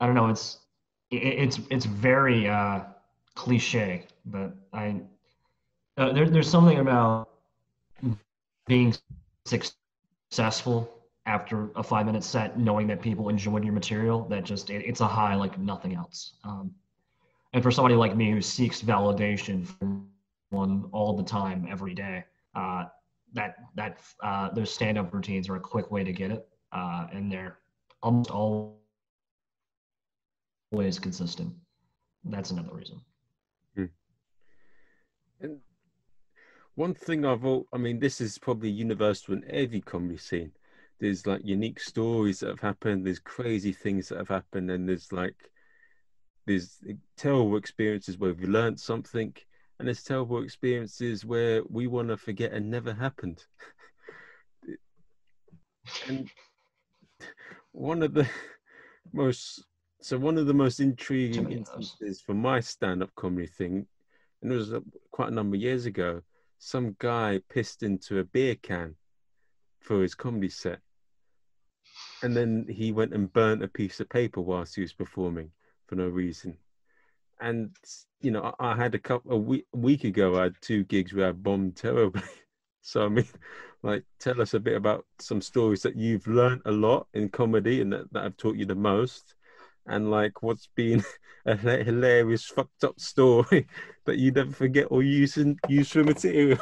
I 0.00 0.06
don't 0.06 0.14
know. 0.14 0.28
It's 0.28 0.60
it, 1.10 1.16
it's 1.16 1.60
it's 1.70 1.84
very 1.84 2.48
uh, 2.48 2.80
cliche, 3.34 4.06
but 4.26 4.54
I 4.72 5.00
uh, 5.98 6.12
there, 6.12 6.28
there's 6.28 6.48
something 6.48 6.78
about 6.78 7.28
being 8.66 8.94
successful 9.46 10.99
after 11.30 11.70
a 11.76 11.82
five 11.82 12.06
minute 12.06 12.24
set, 12.24 12.58
knowing 12.58 12.88
that 12.88 13.00
people 13.00 13.28
enjoyed 13.28 13.62
your 13.64 13.72
material, 13.72 14.26
that 14.28 14.42
just 14.44 14.68
it, 14.68 14.84
it's 14.84 15.00
a 15.00 15.06
high 15.06 15.36
like 15.36 15.58
nothing 15.58 15.94
else. 15.94 16.34
Um, 16.44 16.74
and 17.52 17.62
for 17.62 17.70
somebody 17.70 17.94
like 17.94 18.16
me 18.16 18.32
who 18.32 18.40
seeks 18.40 18.82
validation 18.82 19.64
from 19.66 20.08
one 20.50 20.88
all 20.90 21.16
the 21.16 21.22
time, 21.22 21.68
every 21.70 21.94
day, 21.94 22.24
uh, 22.56 22.84
that 23.32 23.54
that 23.76 24.00
uh, 24.24 24.50
those 24.50 24.74
stand 24.74 24.98
up 24.98 25.14
routines 25.14 25.48
are 25.48 25.56
a 25.56 25.60
quick 25.60 25.92
way 25.92 26.02
to 26.02 26.12
get 26.12 26.32
it, 26.32 26.48
uh, 26.72 27.06
and 27.12 27.30
they're 27.30 27.58
almost 28.02 28.30
always 30.72 30.98
consistent. 30.98 31.54
That's 32.24 32.50
another 32.50 32.74
reason. 32.74 33.00
And 35.42 35.60
one 36.74 36.94
thing 36.94 37.24
I've, 37.24 37.44
al- 37.44 37.66
I 37.72 37.78
mean, 37.78 37.98
this 37.98 38.20
is 38.20 38.38
probably 38.38 38.70
universal 38.70 39.34
in 39.34 39.44
every 39.48 39.80
comedy 39.80 40.18
scene. 40.18 40.52
There's 41.00 41.26
like 41.26 41.40
unique 41.44 41.80
stories 41.80 42.40
that 42.40 42.48
have 42.50 42.60
happened. 42.60 43.06
There's 43.06 43.18
crazy 43.18 43.72
things 43.72 44.08
that 44.08 44.18
have 44.18 44.28
happened, 44.28 44.70
and 44.70 44.88
there's 44.88 45.12
like 45.12 45.36
there's 46.46 46.78
terrible 47.16 47.56
experiences 47.56 48.18
where 48.18 48.32
we've 48.34 48.48
learned 48.48 48.78
something, 48.78 49.34
and 49.78 49.88
there's 49.88 50.04
terrible 50.04 50.42
experiences 50.42 51.24
where 51.24 51.62
we 51.68 51.86
want 51.86 52.08
to 52.08 52.16
forget 52.16 52.52
and 52.52 52.70
never 52.70 52.92
happened. 52.92 53.44
and 56.08 56.30
one 57.72 58.02
of 58.02 58.14
the 58.14 58.28
most 59.12 59.64
so 60.02 60.18
one 60.18 60.38
of 60.38 60.46
the 60.46 60.54
most 60.54 60.80
intriguing 60.80 61.44
many 61.44 61.56
of 61.56 61.66
those. 61.66 61.76
instances 61.76 62.20
for 62.20 62.34
my 62.34 62.60
stand-up 62.60 63.10
comedy 63.16 63.46
thing 63.46 63.86
and 64.42 64.52
it 64.52 64.56
was 64.56 64.72
uh, 64.72 64.80
quite 65.10 65.28
a 65.28 65.34
number 65.34 65.56
of 65.56 65.62
years 65.62 65.86
ago 65.86 66.20
some 66.58 66.94
guy 66.98 67.40
pissed 67.48 67.82
into 67.82 68.18
a 68.18 68.24
beer 68.24 68.54
can 68.56 68.94
for 69.80 70.02
his 70.02 70.14
comedy 70.14 70.48
set 70.48 70.80
and 72.22 72.36
then 72.36 72.66
he 72.68 72.92
went 72.92 73.14
and 73.14 73.32
burnt 73.32 73.62
a 73.62 73.68
piece 73.68 74.00
of 74.00 74.08
paper 74.08 74.40
whilst 74.40 74.74
he 74.74 74.82
was 74.82 74.92
performing 74.92 75.50
for 75.86 75.96
no 75.96 76.08
reason. 76.08 76.56
And 77.40 77.70
you 78.20 78.30
know 78.30 78.54
i, 78.60 78.72
I 78.72 78.76
had 78.76 78.94
a 78.94 78.98
couple 78.98 79.32
a 79.32 79.36
week, 79.36 79.66
a 79.74 79.78
week 79.78 80.04
ago 80.04 80.38
i 80.38 80.44
had 80.44 80.54
two 80.60 80.84
gigs 80.84 81.12
where 81.14 81.28
i 81.28 81.32
bombed 81.32 81.76
terribly. 81.76 82.22
So 82.82 83.04
i 83.04 83.08
mean 83.08 83.26
like 83.82 84.04
tell 84.18 84.40
us 84.40 84.54
a 84.54 84.60
bit 84.60 84.74
about 84.74 85.04
some 85.18 85.42
stories 85.42 85.82
that 85.82 85.96
you've 85.96 86.26
learned 86.26 86.62
a 86.64 86.72
lot 86.72 87.08
in 87.12 87.28
comedy 87.28 87.82
and 87.82 87.92
that, 87.92 88.10
that 88.12 88.22
have 88.22 88.36
taught 88.38 88.56
you 88.56 88.64
the 88.64 88.74
most. 88.74 89.34
And 89.86 90.10
like 90.10 90.42
what's 90.42 90.68
been 90.74 91.04
a 91.46 91.56
hilarious 91.56 92.46
fucked 92.46 92.84
up 92.84 92.98
story 92.98 93.66
that 94.06 94.16
you 94.16 94.32
never 94.32 94.50
forget 94.52 94.86
or 94.90 95.02
use 95.02 95.36
in 95.36 95.58
use 95.68 95.90
for 95.90 96.04
material 96.04 96.58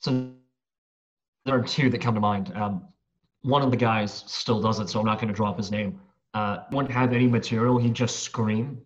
So 0.00 0.37
there 1.48 1.58
are 1.58 1.62
two 1.62 1.88
that 1.88 2.00
come 2.02 2.14
to 2.14 2.20
mind. 2.20 2.52
Um, 2.54 2.86
one 3.40 3.62
of 3.62 3.70
the 3.70 3.76
guys 3.76 4.22
still 4.26 4.60
does 4.60 4.80
it, 4.80 4.90
so 4.90 5.00
I'm 5.00 5.06
not 5.06 5.18
going 5.18 5.28
to 5.28 5.34
drop 5.34 5.56
his 5.56 5.70
name. 5.70 5.98
Uh, 6.34 6.58
wouldn't 6.70 6.92
have 6.92 7.14
any 7.14 7.26
material. 7.26 7.78
He'd 7.78 7.94
just 7.94 8.20
scream 8.22 8.82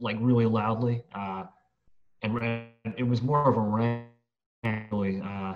like 0.00 0.16
really 0.20 0.46
loudly. 0.46 1.04
Uh, 1.14 1.44
and 2.22 2.34
ra- 2.34 2.64
it 2.96 3.06
was 3.06 3.22
more 3.22 3.48
of 3.48 3.56
a 3.56 3.60
rant. 3.60 4.08
Uh, 4.64 5.54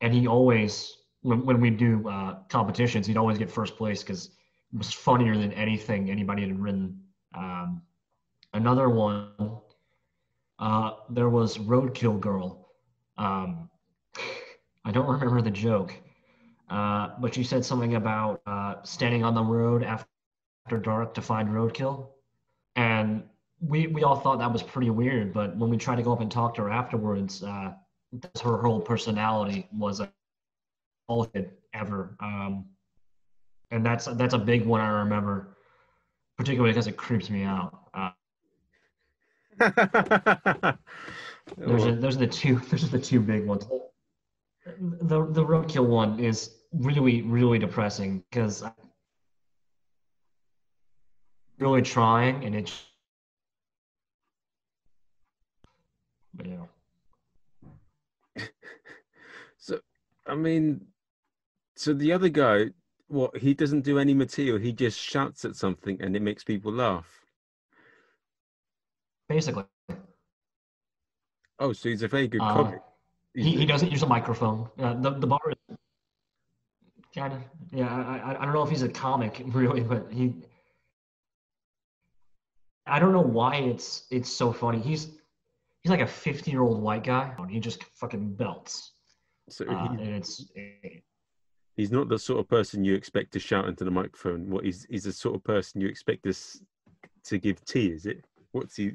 and 0.00 0.14
he 0.14 0.28
always, 0.28 0.96
when, 1.22 1.44
when 1.44 1.60
we 1.60 1.70
do 1.70 2.08
uh, 2.08 2.36
competitions, 2.48 3.08
he'd 3.08 3.16
always 3.16 3.36
get 3.36 3.50
first 3.50 3.76
place 3.76 4.00
because 4.00 4.26
it 4.72 4.78
was 4.78 4.92
funnier 4.92 5.36
than 5.36 5.52
anything 5.54 6.08
anybody 6.08 6.42
had 6.42 6.56
written. 6.60 7.00
Um, 7.36 7.82
another 8.52 8.88
one, 8.88 9.30
uh, 10.60 10.90
there 11.10 11.30
was 11.30 11.58
Roadkill 11.58 12.20
Girl. 12.20 12.68
Um, 13.18 13.68
I 14.84 14.92
don't 14.92 15.06
remember 15.06 15.40
the 15.40 15.50
joke, 15.50 15.94
uh, 16.68 17.10
but 17.18 17.34
she 17.34 17.42
said 17.42 17.64
something 17.64 17.94
about 17.94 18.42
uh, 18.46 18.74
standing 18.82 19.24
on 19.24 19.34
the 19.34 19.42
road 19.42 19.82
after 19.82 20.06
dark 20.82 21.14
to 21.14 21.22
find 21.22 21.48
roadkill, 21.48 22.08
and 22.76 23.22
we 23.60 23.86
we 23.86 24.02
all 24.02 24.16
thought 24.16 24.38
that 24.38 24.52
was 24.52 24.62
pretty 24.62 24.90
weird. 24.90 25.32
But 25.32 25.56
when 25.56 25.70
we 25.70 25.76
tried 25.78 25.96
to 25.96 26.02
go 26.02 26.12
up 26.12 26.20
and 26.20 26.30
talk 26.30 26.54
to 26.56 26.62
her 26.62 26.70
afterwards, 26.70 27.42
uh, 27.42 27.72
that's 28.12 28.40
her 28.42 28.60
whole 28.60 28.80
personality 28.80 29.68
was 29.72 30.02
all 31.06 31.28
it 31.34 31.58
ever, 31.72 32.16
um, 32.20 32.66
and 33.70 33.84
that's 33.84 34.04
that's 34.04 34.34
a 34.34 34.38
big 34.38 34.66
one 34.66 34.80
I 34.82 34.88
remember, 34.88 35.56
particularly 36.36 36.72
because 36.72 36.86
it 36.86 36.96
creeps 36.96 37.30
me 37.30 37.42
out. 37.44 37.88
Uh, 37.94 38.10
those, 41.56 41.86
are, 41.86 41.94
those 41.94 42.16
are 42.16 42.20
the 42.20 42.26
two. 42.26 42.56
Those 42.70 42.84
are 42.84 42.88
the 42.88 42.98
two 42.98 43.20
big 43.20 43.46
ones. 43.46 43.66
The 44.66 45.26
the 45.30 45.44
roadkill 45.44 45.86
one 45.86 46.18
is 46.18 46.50
really 46.72 47.22
really 47.22 47.58
depressing 47.58 48.24
because 48.30 48.62
I'm 48.62 48.72
really 51.58 51.82
trying 51.82 52.44
and 52.44 52.54
it's. 52.54 52.86
But 56.34 56.46
yeah. 56.46 56.66
so 59.56 59.78
i 60.26 60.34
mean 60.34 60.80
so 61.76 61.94
the 61.94 62.12
other 62.12 62.28
guy 62.28 62.70
what 63.08 63.36
he 63.36 63.54
doesn't 63.54 63.82
do 63.82 63.98
any 63.98 64.14
material 64.14 64.58
he 64.58 64.72
just 64.72 64.98
shouts 64.98 65.44
at 65.44 65.54
something 65.54 66.00
and 66.02 66.16
it 66.16 66.22
makes 66.22 66.42
people 66.42 66.72
laugh 66.72 67.24
Basically, 69.28 69.64
oh 71.60 71.72
so 71.72 71.88
he's 71.88 72.02
a 72.02 72.08
very 72.08 72.26
good 72.26 72.40
Uh, 72.40 72.52
comic 72.52 72.82
he, 73.34 73.56
he 73.56 73.66
doesn't 73.66 73.90
use 73.90 74.02
a 74.02 74.06
microphone. 74.06 74.68
Uh, 74.78 74.94
the 74.94 75.10
the 75.10 75.26
bar 75.26 75.40
is 75.48 75.76
kind 77.14 77.32
of 77.32 77.40
yeah. 77.72 77.92
I, 77.92 78.32
I 78.32 78.42
I 78.42 78.44
don't 78.44 78.54
know 78.54 78.62
if 78.62 78.70
he's 78.70 78.82
a 78.82 78.88
comic 78.88 79.42
really, 79.46 79.80
but 79.80 80.06
he. 80.10 80.34
I 82.86 82.98
don't 82.98 83.12
know 83.12 83.20
why 83.20 83.56
it's 83.56 84.04
it's 84.10 84.30
so 84.30 84.52
funny. 84.52 84.78
He's 84.80 85.10
he's 85.82 85.90
like 85.90 86.00
a 86.00 86.06
50 86.06 86.50
year 86.50 86.62
old 86.62 86.82
white 86.82 87.04
guy. 87.04 87.34
And 87.38 87.50
He 87.50 87.60
just 87.60 87.82
fucking 87.94 88.34
belts, 88.34 88.92
so 89.48 89.64
uh, 89.64 89.70
he, 89.70 89.86
and 89.86 90.14
it's 90.16 90.46
eh, 90.56 91.00
he's 91.76 91.90
not 91.90 92.08
the 92.08 92.18
sort 92.18 92.40
of 92.40 92.48
person 92.48 92.84
you 92.84 92.94
expect 92.94 93.32
to 93.32 93.38
shout 93.38 93.68
into 93.68 93.84
the 93.84 93.90
microphone 93.90 94.48
what 94.50 94.64
he's 94.64 94.86
he's 94.88 95.04
the 95.04 95.12
sort 95.12 95.34
of 95.34 95.42
person 95.44 95.80
you 95.80 95.88
expect 95.88 96.22
this 96.22 96.62
to 97.24 97.38
give 97.38 97.64
tea 97.64 97.88
is 97.90 98.06
it 98.06 98.24
what's 98.52 98.76
he 98.76 98.92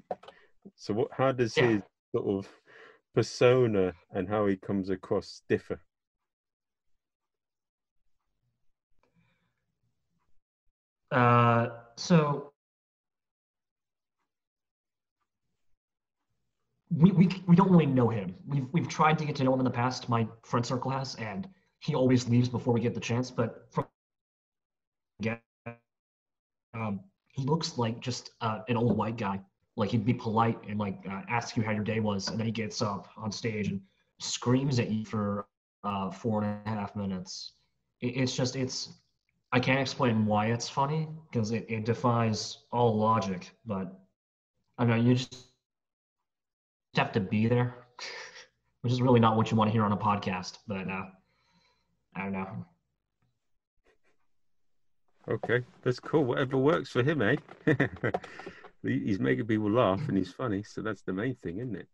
so 0.76 0.94
what 0.94 1.08
how 1.12 1.32
does 1.32 1.58
Yeah. 1.58 1.68
his 1.68 1.82
sort 2.16 2.28
of 2.28 2.48
persona 3.14 3.94
and 4.12 4.28
how 4.30 4.46
he 4.46 4.56
comes 4.56 4.90
across 4.90 5.42
differ 5.50 5.82
Uh, 11.12 11.70
so 11.96 12.54
we, 16.92 17.12
we 17.12 17.44
we 17.48 17.56
don't 17.56 17.72
really 17.72 17.86
know 17.86 18.10
him. 18.10 18.36
We've 18.48 18.68
we've 18.72 18.88
tried 18.88 19.18
to 19.20 19.26
get 19.26 19.36
to 19.38 19.44
know 19.44 19.54
him 19.54 19.60
in 19.60 19.66
the 19.66 19.72
past. 19.72 20.10
My 20.10 20.28
friend 20.44 20.66
circle 20.66 20.92
has, 20.92 21.16
and 21.16 21.48
he 21.80 21.96
always 21.96 22.28
leaves 22.28 22.50
before 22.50 22.74
we 22.74 22.80
get 22.80 22.94
the 22.94 23.00
chance. 23.00 23.32
But 23.32 23.68
from 23.72 23.86
um, 26.74 27.00
he 27.28 27.44
looks 27.44 27.78
like 27.78 28.00
just 28.00 28.32
uh, 28.42 28.60
an 28.68 28.78
old 28.78 28.96
white 28.96 29.18
guy. 29.18 29.40
Like 29.80 29.92
he'd 29.92 30.06
be 30.06 30.14
polite 30.14 30.60
and 30.68 30.78
like 30.78 30.98
uh, 31.10 31.22
ask 31.30 31.56
you 31.56 31.64
how 31.64 31.72
your 31.72 31.86
day 31.86 32.02
was, 32.02 32.28
and 32.28 32.38
then 32.38 32.46
he 32.46 32.52
gets 32.52 32.82
up 32.82 33.08
on 33.18 33.32
stage 33.32 33.70
and 33.70 33.80
screams 34.20 34.78
at 34.78 34.92
you 34.92 35.06
for 35.06 35.48
uh, 35.86 36.12
four 36.12 36.44
and 36.44 36.60
a 36.66 36.70
half 36.70 36.96
minutes. 36.98 37.54
It, 38.02 38.08
it's 38.18 38.36
just 38.36 38.58
it's 38.58 39.00
I 39.54 39.60
can't 39.60 39.80
explain 39.80 40.26
why 40.26 40.48
it's 40.48 40.68
funny 40.68 41.08
because 41.32 41.52
it, 41.52 41.66
it 41.70 41.86
defies 41.86 42.58
all 42.74 42.98
logic, 42.98 43.52
but 43.66 43.98
I 44.78 44.84
know 44.84 44.96
you 44.96 45.16
just 45.16 45.48
have 46.96 47.14
to 47.14 47.22
be 47.22 47.48
there, 47.48 47.88
which 48.82 48.92
is 48.92 49.02
really 49.02 49.22
not 49.22 49.38
what 49.38 49.50
you 49.50 49.56
want 49.56 49.70
to 49.70 49.72
hear 49.72 49.86
on 49.86 49.94
a 49.94 49.98
podcast. 49.98 50.58
But 50.68 50.90
uh, 50.90 51.06
I 52.16 52.24
don't 52.24 52.34
know. 52.34 52.66
okay 55.30 55.64
that's 55.84 56.00
cool 56.00 56.26
whatever 56.26 56.58
works 56.58 56.90
for 56.90 57.04
him 57.04 57.22
eh 57.22 57.36
he's 58.84 59.20
making 59.20 59.46
people 59.46 59.70
laugh 59.70 60.02
and 60.08 60.18
he's 60.18 60.32
funny 60.32 60.64
so 60.64 60.82
that's 60.82 61.02
the 61.04 61.14
main 61.14 61.36
thing 61.36 61.58
isn't 61.58 61.76
it 61.76 61.88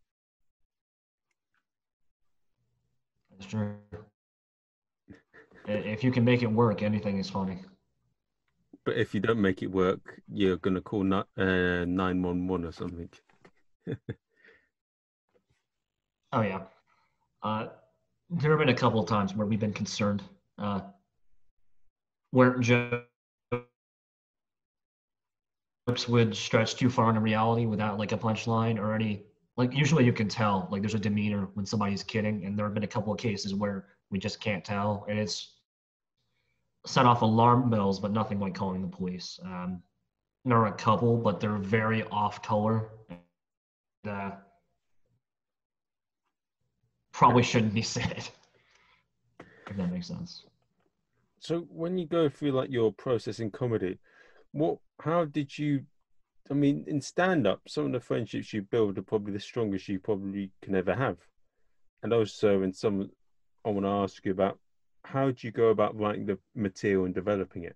It's 3.37 3.47
true. 3.47 3.75
If 5.67 6.03
you 6.03 6.11
can 6.11 6.23
make 6.23 6.41
it 6.41 6.47
work, 6.51 6.81
anything 6.83 7.17
is 7.17 7.29
funny. 7.29 7.59
but 8.85 8.95
if 8.97 9.13
you 9.13 9.19
don't 9.19 9.41
make 9.41 9.61
it 9.63 9.67
work 9.67 10.21
you're 10.31 10.57
gonna 10.57 10.81
call 10.81 11.01
uh, 11.13 11.23
911 11.37 12.65
or 12.65 12.71
something 12.71 13.09
Oh 16.33 16.41
yeah. 16.41 16.63
Uh, 17.43 17.67
there 18.29 18.51
have 18.51 18.59
been 18.59 18.69
a 18.69 18.73
couple 18.73 18.99
of 18.99 19.07
times 19.07 19.35
where 19.35 19.47
we've 19.47 19.59
been 19.59 19.71
concerned, 19.71 20.21
uh, 20.57 20.81
where 22.31 22.59
would 26.07 26.35
stretch 26.35 26.75
too 26.75 26.89
far 26.89 27.09
into 27.09 27.21
reality 27.21 27.65
without 27.65 27.99
like 27.99 28.11
a 28.11 28.17
punchline 28.17 28.79
or 28.79 28.93
any 28.93 29.23
like 29.55 29.71
usually 29.73 30.03
you 30.03 30.11
can 30.11 30.27
tell 30.27 30.67
like 30.71 30.81
there's 30.81 30.95
a 30.95 30.99
demeanor 30.99 31.47
when 31.53 31.65
somebody's 31.65 32.03
kidding 32.03 32.43
and 32.45 32.57
there 32.57 32.65
have 32.65 32.73
been 32.73 32.83
a 32.83 32.87
couple 32.87 33.13
of 33.13 33.19
cases 33.19 33.53
where 33.53 33.85
we 34.09 34.17
just 34.17 34.41
can't 34.41 34.65
tell 34.65 35.05
and 35.07 35.19
it's 35.19 35.53
set 36.87 37.05
off 37.05 37.21
alarm 37.21 37.69
bells 37.69 37.99
but 37.99 38.11
nothing 38.11 38.39
like 38.39 38.55
calling 38.55 38.81
the 38.81 38.87
police. 38.87 39.39
Um, 39.43 39.81
there 40.43 40.57
are 40.57 40.67
a 40.67 40.73
couple 40.73 41.17
but 41.17 41.39
they're 41.39 41.57
very 41.57 42.03
off 42.05 42.41
color 42.41 42.89
and, 43.09 43.19
uh, 44.11 44.31
probably 47.11 47.43
shouldn't 47.43 47.75
be 47.75 47.81
said 47.95 48.27
if 49.67 49.77
that 49.77 49.91
makes 49.91 50.07
sense. 50.07 50.45
So 51.39 51.61
when 51.69 51.95
you 51.97 52.07
go 52.07 52.27
through 52.27 52.53
like 52.53 52.71
your 52.71 52.91
process 52.91 53.39
in 53.39 53.51
comedy, 53.51 53.99
what 54.55 54.77
how 55.01 55.25
did 55.25 55.57
you 55.59 55.83
I 56.49 56.53
mean 56.53 56.85
in 56.87 57.01
stand 57.01 57.45
up, 57.45 57.61
some 57.67 57.87
of 57.87 57.91
the 57.91 57.99
friendships 57.99 58.53
you 58.53 58.61
build 58.61 58.97
are 58.97 59.01
probably 59.01 59.33
the 59.33 59.39
strongest 59.39 59.89
you 59.89 59.99
probably 59.99 60.51
can 60.61 60.75
ever 60.75 60.95
have. 60.95 61.17
And 62.01 62.13
also 62.13 62.61
in 62.61 62.71
some 62.71 63.09
I 63.65 63.69
want 63.69 63.85
to 63.85 63.89
ask 63.89 64.23
you 64.23 64.31
about 64.31 64.57
how 65.03 65.31
do 65.31 65.45
you 65.45 65.51
go 65.51 65.69
about 65.69 65.99
writing 65.99 66.25
the 66.25 66.39
material 66.55 67.03
and 67.03 67.13
developing 67.13 67.65
it? 67.65 67.75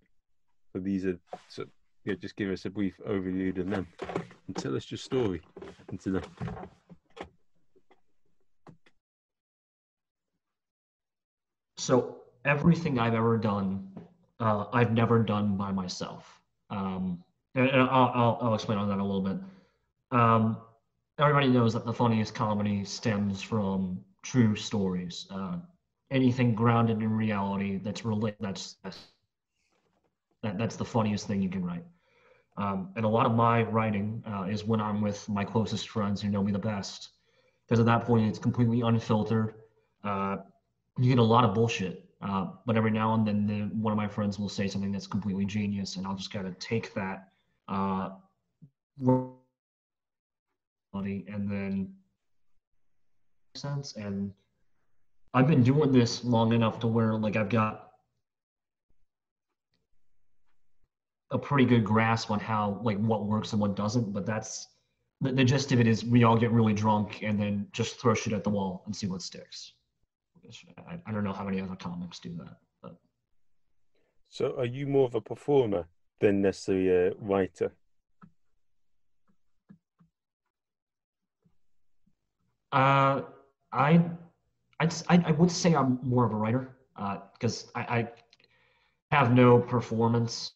So 0.72 0.80
these 0.80 1.06
are 1.06 1.20
so 1.50 1.66
yeah, 2.06 2.14
just 2.16 2.38
give 2.38 2.50
us 2.50 2.64
a 2.64 2.70
brief 2.70 2.96
overview 3.06 3.50
of 3.60 3.70
them 3.70 3.86
and 4.48 4.56
tell 4.56 4.76
us 4.76 4.90
your 4.90 5.00
story 5.00 5.42
into 5.92 6.12
them. 6.12 6.24
So 11.78 12.22
everything 12.46 13.00
I've 13.00 13.16
ever 13.16 13.38
done, 13.38 13.86
uh, 14.40 14.66
I've 14.72 14.94
never 14.94 15.22
done 15.22 15.58
by 15.58 15.74
myself. 15.74 16.40
Um, 16.70 17.24
and, 17.56 17.70
I'll, 17.72 18.12
I'll, 18.14 18.40
I'll 18.42 18.56
explain 18.56 18.78
on 18.78 18.90
that 18.90 19.00
a 19.00 19.04
little 19.04 19.22
bit. 19.22 19.38
Um, 20.12 20.58
everybody 21.18 21.48
knows 21.48 21.74
that 21.74 21.86
the 21.86 21.94
funniest 21.94 22.34
comedy 22.34 22.84
stems 22.86 23.42
from 23.42 24.00
true 24.22 24.56
stories. 24.56 25.28
Uh, 25.30 25.58
anything 26.12 26.56
grounded 26.56 27.02
in 27.02 27.12
reality 27.12 27.78
that's 27.78 28.06
relate 28.06 28.36
that's, 28.40 28.76
that's 28.84 29.00
that, 30.42 30.58
that's 30.58 30.76
the 30.76 30.86
funniest 30.86 31.28
thing 31.28 31.42
you 31.42 31.50
can 31.50 31.64
write. 31.66 31.84
Um, 32.58 32.90
and 32.96 33.06
a 33.06 33.08
lot 33.08 33.26
of 33.26 33.34
my 33.34 33.64
writing 33.64 34.24
uh, 34.28 34.44
is 34.44 34.64
when 34.64 34.82
I'm 34.82 35.02
with 35.02 35.28
my 35.30 35.46
closest 35.46 35.90
friends 35.90 36.22
who 36.22 36.30
know 36.30 36.44
me 36.44 36.52
the 36.52 36.60
best, 36.60 37.10
because 37.66 37.80
at 37.80 37.86
that 37.86 38.06
point 38.06 38.28
it's 38.28 38.40
completely 38.40 38.82
unfiltered. 38.82 39.56
Uh, 40.04 40.38
you 40.98 41.10
get 41.10 41.20
a 41.20 41.24
lot 41.24 41.46
of 41.46 41.54
bullshit. 41.54 42.09
Uh, 42.22 42.48
but 42.66 42.76
every 42.76 42.92
now 42.92 43.14
and 43.14 43.26
then, 43.26 43.48
the, 43.48 43.62
one 43.76 43.94
of 43.94 43.98
my 43.98 44.08
friends 44.08 44.38
will 44.38 44.50
say 44.50 44.68
something 44.68 44.92
that's 44.92 45.08
completely 45.08 45.46
genius, 45.46 45.96
and 45.96 46.06
I'll 46.06 46.16
just 46.16 46.34
kind 46.34 46.46
of 46.46 46.58
take 46.60 46.94
that 46.94 47.30
uh, 47.70 48.10
and 50.94 51.50
then 51.50 51.94
sense. 53.56 53.96
And 53.96 54.34
I've 55.34 55.48
been 55.48 55.64
doing 55.64 55.92
this 55.92 56.24
long 56.24 56.54
enough 56.54 56.80
to 56.80 56.88
where 56.88 57.14
like 57.14 57.36
I've 57.36 57.50
got 57.50 57.92
a 61.32 61.38
pretty 61.38 61.66
good 61.66 61.84
grasp 61.84 62.32
on 62.32 62.40
how 62.40 62.80
like 62.84 62.98
what 62.98 63.26
works 63.26 63.54
and 63.54 63.62
what 63.62 63.76
doesn't. 63.76 64.14
But 64.14 64.26
that's 64.26 64.68
the, 65.22 65.32
the 65.32 65.44
gist 65.44 65.72
of 65.72 65.80
it 65.80 65.88
is 65.88 66.04
we 66.04 66.24
all 66.24 66.38
get 66.38 66.52
really 66.52 66.74
drunk 66.74 67.22
and 67.22 67.40
then 67.40 67.68
just 67.72 68.00
throw 68.00 68.14
shit 68.14 68.34
at 68.34 68.44
the 68.44 68.50
wall 68.50 68.84
and 68.86 68.96
see 68.96 69.08
what 69.08 69.22
sticks. 69.22 69.74
I, 70.88 71.00
I 71.06 71.12
don't 71.12 71.24
know 71.24 71.34
how 71.34 71.44
many 71.46 71.62
other 71.62 71.76
comics 71.76 72.20
do 72.20 72.36
that, 72.38 72.58
but 72.82 72.96
So 74.30 74.56
are 74.58 74.66
you 74.66 74.88
more 74.88 75.06
of 75.06 75.16
a 75.16 75.22
performer 75.22 75.86
than 76.20 76.42
necessarily 76.42 76.90
a 76.90 77.14
writer? 77.20 77.72
uh, 82.72 83.22
I, 83.72 84.02
I'd, 84.80 84.94
I 85.08 85.24
I 85.28 85.32
would 85.32 85.52
say 85.52 85.76
I'm 85.76 86.00
more 86.04 86.26
of 86.26 86.32
a 86.32 86.36
writer 86.36 86.76
because 87.34 87.72
I, 87.76 87.82
I 87.82 88.08
have 89.12 89.34
no 89.34 89.60
performance. 89.60 90.52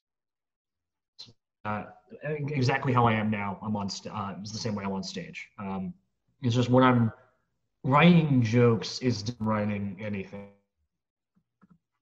Uh, 1.66 1.86
exactly 2.24 2.92
how 2.94 3.06
I 3.06 3.14
am 3.14 3.32
now. 3.32 3.58
I'm 3.62 3.76
on. 3.76 3.90
St- 3.90 4.14
uh, 4.14 4.36
it's 4.42 4.52
the 4.52 4.58
same 4.58 4.76
way 4.76 4.84
I'm 4.84 4.92
on 4.92 5.04
stage. 5.04 5.50
Um, 5.58 5.94
it's 6.42 6.56
just 6.56 6.70
when 6.70 6.84
I'm 6.84 7.12
writing 7.84 8.42
jokes 8.42 9.00
is 9.00 9.36
writing 9.40 9.98
anything. 10.00 10.48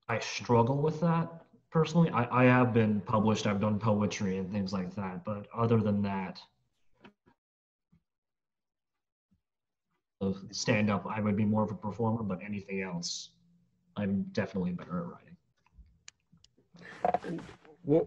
I 0.08 0.20
struggle 0.20 0.78
with 0.78 1.02
that 1.02 1.41
personally. 1.72 2.12
I, 2.12 2.44
I 2.44 2.46
have 2.46 2.74
been 2.74 3.02
published. 3.02 3.48
I've 3.48 3.62
done 3.62 3.80
poetry 3.80 4.38
and 4.38 4.52
things 4.52 4.74
like 4.74 4.94
that. 4.96 5.24
But 5.24 5.48
other 5.56 5.78
than 5.78 6.02
that, 6.04 6.39
stand 10.52 10.91
up, 10.91 11.06
I 11.10 11.22
would 11.22 11.36
be 11.36 11.46
more 11.46 11.63
of 11.63 11.72
a 11.72 11.76
performer. 11.76 12.22
But 12.24 12.39
anything 12.46 12.82
else, 12.82 13.30
I'm 13.98 14.24
definitely 14.34 14.74
better 14.74 15.00
at 15.00 15.06
writing. 15.06 15.38
What 17.84 18.06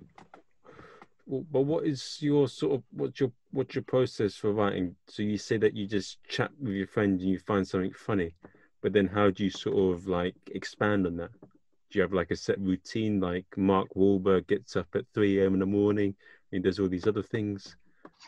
well, 1.27 1.45
but 1.51 1.63
what 1.63 1.87
is 1.87 2.19
your 2.21 2.47
sort 2.49 2.75
of 2.75 2.83
what's 2.91 3.19
your 3.19 3.33
what's 3.55 3.75
your 3.75 3.85
process 3.85 4.35
for 4.35 4.53
writing? 4.53 4.97
So 5.07 5.23
you 5.23 5.39
say 5.39 5.57
that 5.59 5.75
you 5.75 5.87
just 5.87 6.23
chat 6.29 6.51
with 6.61 6.75
your 6.75 6.89
friend 6.89 7.21
and 7.21 7.31
you 7.31 7.39
find 7.39 7.67
something 7.67 7.93
funny, 7.93 8.35
but 8.83 8.93
then 8.93 9.07
how 9.07 9.31
do 9.31 9.45
you 9.45 9.51
sort 9.51 9.95
of 9.95 10.09
like 10.09 10.35
expand 10.51 11.07
on 11.07 11.17
that? 11.19 11.31
Do 11.41 11.99
you 11.99 12.03
have 12.03 12.13
like 12.13 12.33
a 12.33 12.37
set 12.37 12.59
routine 12.61 13.21
like 13.21 13.47
Mark 13.57 13.89
Wahlberg 13.95 14.49
gets 14.49 14.75
up 14.75 14.89
at 14.97 15.05
3 15.15 15.41
a.m. 15.41 15.55
in 15.55 15.61
the 15.61 15.67
morning 15.67 16.17
and 16.53 16.65
does 16.65 16.81
all 16.81 16.89
these 16.89 17.07
other 17.07 17.23
things? 17.23 17.77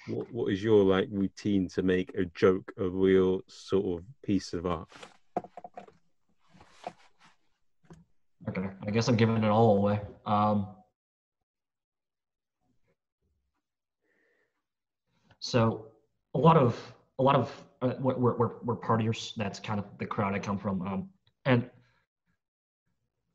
What 0.06 0.32
what 0.32 0.52
is 0.52 0.62
your 0.62 0.84
like 0.84 1.08
routine 1.10 1.68
to 1.70 1.82
make 1.82 2.14
a 2.14 2.26
joke 2.26 2.72
a 2.78 2.88
real 2.88 3.40
sort 3.48 3.98
of 3.98 4.04
piece 4.22 4.52
of 4.52 4.66
art? 4.66 4.88
Okay, 8.48 8.68
I 8.86 8.90
guess 8.92 9.08
I'm 9.08 9.16
giving 9.16 9.42
it 9.42 9.48
all 9.48 9.76
away. 9.78 10.00
Um, 10.24 10.68
so 15.46 15.86
a 16.34 16.38
lot 16.38 16.56
of 16.56 16.76
a 17.20 17.22
lot 17.22 17.36
of 17.36 17.64
uh, 17.80 17.94
we're, 18.00 18.16
we're, 18.16 18.50
we're 18.64 18.76
partiers. 18.76 19.32
That's 19.36 19.60
kind 19.60 19.78
of 19.78 19.86
the 19.98 20.04
crowd 20.04 20.34
I 20.34 20.40
come 20.40 20.58
from. 20.58 20.82
Um, 20.82 21.08
and 21.44 21.70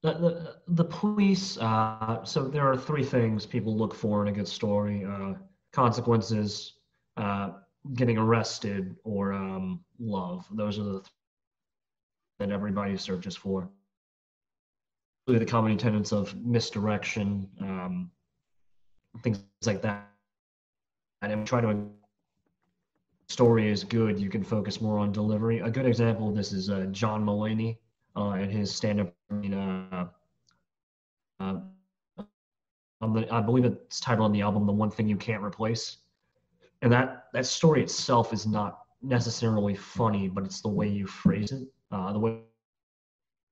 the, 0.03 0.13
the 0.13 0.55
the 0.67 0.83
police. 0.83 1.57
Uh, 1.57 2.21
so 2.25 2.49
there 2.49 2.67
are 2.69 2.75
three 2.75 3.05
things 3.05 3.45
people 3.45 3.77
look 3.77 3.95
for 3.95 4.21
in 4.21 4.27
a 4.27 4.31
good 4.33 4.47
story: 4.47 5.05
uh, 5.05 5.35
consequences, 5.71 6.73
uh, 7.15 7.51
getting 7.93 8.17
arrested, 8.17 8.93
or 9.05 9.31
um, 9.31 9.79
love. 9.97 10.45
Those 10.51 10.79
are 10.79 10.83
the 10.83 10.99
th- 10.99 11.05
that 12.39 12.51
everybody 12.51 12.97
searches 12.97 13.37
for 13.37 13.69
the 15.27 15.45
common 15.45 15.77
tenets 15.77 16.11
of 16.11 16.35
misdirection, 16.43 17.47
um, 17.61 18.11
things 19.23 19.39
like 19.65 19.81
that. 19.83 20.09
And 21.21 21.39
we 21.39 21.45
try 21.45 21.61
to 21.61 21.91
story 23.31 23.69
is 23.69 23.83
good, 23.83 24.19
you 24.19 24.29
can 24.29 24.43
focus 24.43 24.81
more 24.81 24.97
on 24.99 25.11
delivery. 25.11 25.59
A 25.59 25.69
good 25.69 25.85
example 25.85 26.29
of 26.29 26.35
this 26.35 26.51
is 26.51 26.69
uh, 26.69 26.87
John 26.91 27.23
Mulaney 27.23 27.77
uh, 28.15 28.31
and 28.31 28.51
his 28.51 28.73
stand-up. 28.73 29.13
Uh, 29.31 30.05
uh, 31.39 31.59
on 33.01 33.13
the, 33.13 33.27
I 33.33 33.41
believe 33.41 33.65
it's 33.65 33.99
titled 33.99 34.25
on 34.25 34.31
the 34.31 34.41
album 34.41 34.65
"The 34.67 34.73
One 34.73 34.91
Thing 34.91 35.07
You 35.07 35.17
Can't 35.17 35.43
Replace," 35.43 35.97
and 36.81 36.91
that 36.91 37.25
that 37.33 37.45
story 37.45 37.81
itself 37.81 38.31
is 38.33 38.45
not 38.45 38.81
necessarily 39.01 39.75
funny, 39.75 40.27
but 40.27 40.43
it's 40.43 40.61
the 40.61 40.69
way 40.69 40.87
you 40.87 41.07
phrase 41.07 41.51
it, 41.51 41.67
uh, 41.91 42.13
the 42.13 42.19
way 42.19 42.37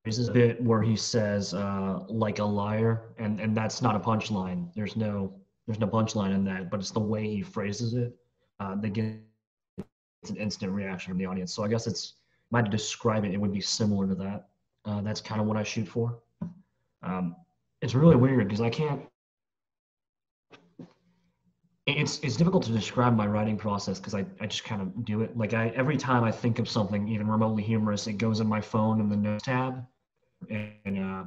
there's 0.03 0.27
a 0.27 0.31
bit 0.31 0.61
where 0.63 0.81
he 0.81 0.95
says 0.95 1.53
uh, 1.53 1.99
like 2.07 2.39
a 2.39 2.43
liar 2.43 3.13
and 3.17 3.39
and 3.39 3.55
that's 3.55 3.81
not 3.81 3.95
a 3.95 3.99
punchline 3.99 4.73
there's 4.73 4.95
no 4.95 5.33
there's 5.67 5.79
no 5.79 5.87
punchline 5.87 6.33
in 6.33 6.43
that 6.43 6.71
but 6.71 6.79
it's 6.79 6.91
the 6.91 6.99
way 6.99 7.27
he 7.27 7.41
phrases 7.41 7.93
it 7.93 8.15
uh, 8.59 8.75
that 8.75 8.93
gets 8.93 9.17
an 10.27 10.35
instant 10.35 10.71
reaction 10.71 11.11
from 11.11 11.17
the 11.17 11.25
audience. 11.25 11.53
So 11.53 11.63
i 11.63 11.67
guess 11.67 11.87
it's 11.87 12.13
to 12.53 12.63
describe 12.63 13.25
it 13.25 13.33
it 13.33 13.39
would 13.39 13.53
be 13.53 13.61
similar 13.61 14.07
to 14.07 14.15
that. 14.15 14.47
Uh, 14.85 15.01
that's 15.01 15.21
kind 15.21 15.39
of 15.39 15.47
what 15.47 15.57
i 15.57 15.63
shoot 15.63 15.87
for. 15.87 16.19
Um, 17.03 17.35
it's 17.81 17.95
really 17.95 18.15
weird 18.15 18.47
because 18.47 18.61
i 18.61 18.69
can't 18.69 19.01
it's 21.97 22.19
it's 22.19 22.35
difficult 22.35 22.63
to 22.63 22.71
describe 22.71 23.15
my 23.15 23.25
writing 23.25 23.57
process 23.57 23.99
because 23.99 24.13
I, 24.13 24.25
I 24.39 24.47
just 24.47 24.63
kind 24.63 24.81
of 24.81 25.05
do 25.05 25.21
it. 25.21 25.35
Like 25.37 25.53
I 25.53 25.69
every 25.69 25.97
time 25.97 26.23
I 26.23 26.31
think 26.31 26.59
of 26.59 26.69
something 26.69 27.07
even 27.07 27.27
remotely 27.27 27.63
humorous 27.63 28.07
it 28.07 28.13
goes 28.13 28.39
in 28.39 28.47
my 28.47 28.61
phone 28.61 28.99
in 28.99 29.09
the 29.09 29.15
notes 29.15 29.43
tab 29.43 29.85
and 30.49 30.99
uh, 30.99 31.23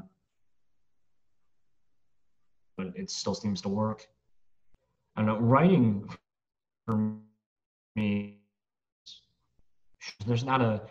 but 2.77 2.93
it 2.95 3.11
still 3.11 3.35
seems 3.35 3.61
to 3.63 3.69
work. 3.69 4.07
I 5.17 5.23
don't 5.23 5.27
know 5.27 5.39
writing 5.39 6.09
for 6.87 7.17
me 7.97 8.42
there's 10.27 10.45
not 10.45 10.61
a 10.61 10.83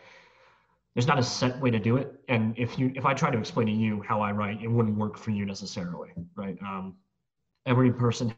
there's 0.96 1.08
not 1.08 1.20
a 1.20 1.24
set 1.24 1.60
way 1.62 1.70
to 1.72 1.80
do 1.80 1.98
it 1.98 2.20
and 2.28 2.54
if 2.58 2.78
you 2.78 2.92
if 2.96 3.06
I 3.06 3.14
try 3.14 3.30
to 3.32 3.38
explain 3.38 3.68
to 3.68 3.74
you 3.74 4.02
how 4.02 4.22
I 4.22 4.32
write 4.32 4.62
it 4.62 4.68
wouldn't 4.68 4.98
work 4.98 5.18
for 5.18 5.32
you 5.32 5.46
necessarily 5.46 6.10
right 6.36 6.58
um, 6.62 6.96
every 7.66 7.92
person 7.92 8.34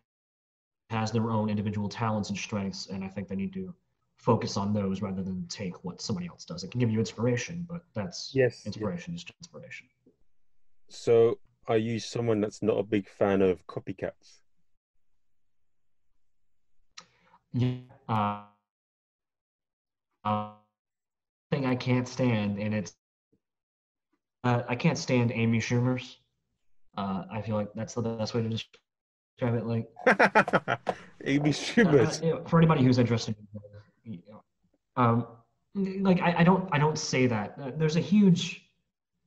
has 0.90 1.12
their 1.12 1.32
own 1.32 1.50
individual 1.50 1.90
talents 1.90 2.30
and 2.30 2.38
strengths 2.38 2.88
and 2.88 3.04
I 3.04 3.08
think 3.08 3.28
they 3.28 3.36
need 3.36 3.54
to 3.54 3.74
focus 4.18 4.58
on 4.58 4.74
those 4.74 5.02
rather 5.02 5.22
than 5.22 5.46
take 5.48 5.84
what 5.84 6.02
somebody 6.02 6.28
else 6.28 6.46
does. 6.46 6.64
It 6.64 6.72
can 6.72 6.80
give 6.80 6.90
you 6.90 7.00
inspiration, 7.00 7.66
but 7.70 7.82
that's 7.94 8.32
Yes. 8.34 8.66
inspiration 8.66 9.14
is 9.14 9.24
just 9.24 9.38
inspiration. 9.40 9.88
So, 10.90 11.40
are 11.68 11.78
you 11.78 12.00
someone 12.00 12.40
that's 12.40 12.62
not 12.62 12.78
a 12.78 12.84
big 12.84 13.08
fan 13.10 13.42
of 13.42 13.66
copycats? 13.68 14.40
Yeah. 17.54 17.78
Uh, 18.08 18.44
uh, 20.24 20.52
thing 21.54 21.66
I 21.66 21.76
can't 21.76 22.08
stand, 22.08 22.60
and 22.60 22.74
it's 22.74 22.96
uh, 24.44 24.64
I 24.68 24.76
can't 24.76 24.98
stand 24.98 25.32
Amy 25.32 25.60
Schumer's. 25.60 26.18
Uh, 26.98 27.24
I 27.32 27.42
feel 27.42 27.56
like 27.56 27.70
that's 27.74 27.94
the 27.94 28.02
best 28.02 28.34
way 28.34 28.42
to 28.42 28.50
describe 28.50 29.56
it. 29.56 29.66
Like 29.66 29.90
Amy 31.26 31.50
uh, 31.50 31.54
Schumer's. 31.54 32.22
you 32.22 32.32
know, 32.32 32.44
for 32.46 32.58
anybody 32.60 32.84
who's 32.84 32.98
interested, 33.00 33.36
you 34.04 34.20
know, 34.30 34.44
um, 34.96 35.28
like 35.76 36.22
I, 36.22 36.36
I 36.40 36.44
don't 36.44 36.68
I 36.72 36.80
don't 36.80 36.98
say 36.98 37.28
that. 37.28 37.56
Uh, 37.62 37.72
there's 37.78 37.96
a 37.96 38.02
huge 38.02 38.66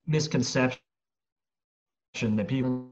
misconception 0.06 0.80
that 2.20 2.48
people 2.48 2.88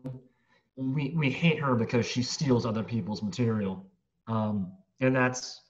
we 0.77 1.15
we 1.17 1.31
hate 1.31 1.59
her 1.61 1.75
because 1.75 2.07
she 2.07 2.23
steals 2.23 2.67
other 2.67 2.83
people's 2.83 3.23
material, 3.23 3.85
um, 4.27 4.73
and 5.01 5.15
that's 5.15 5.61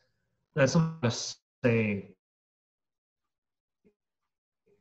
that's 0.55 0.73
something 0.73 1.11
to 1.11 1.17
say 1.65 2.15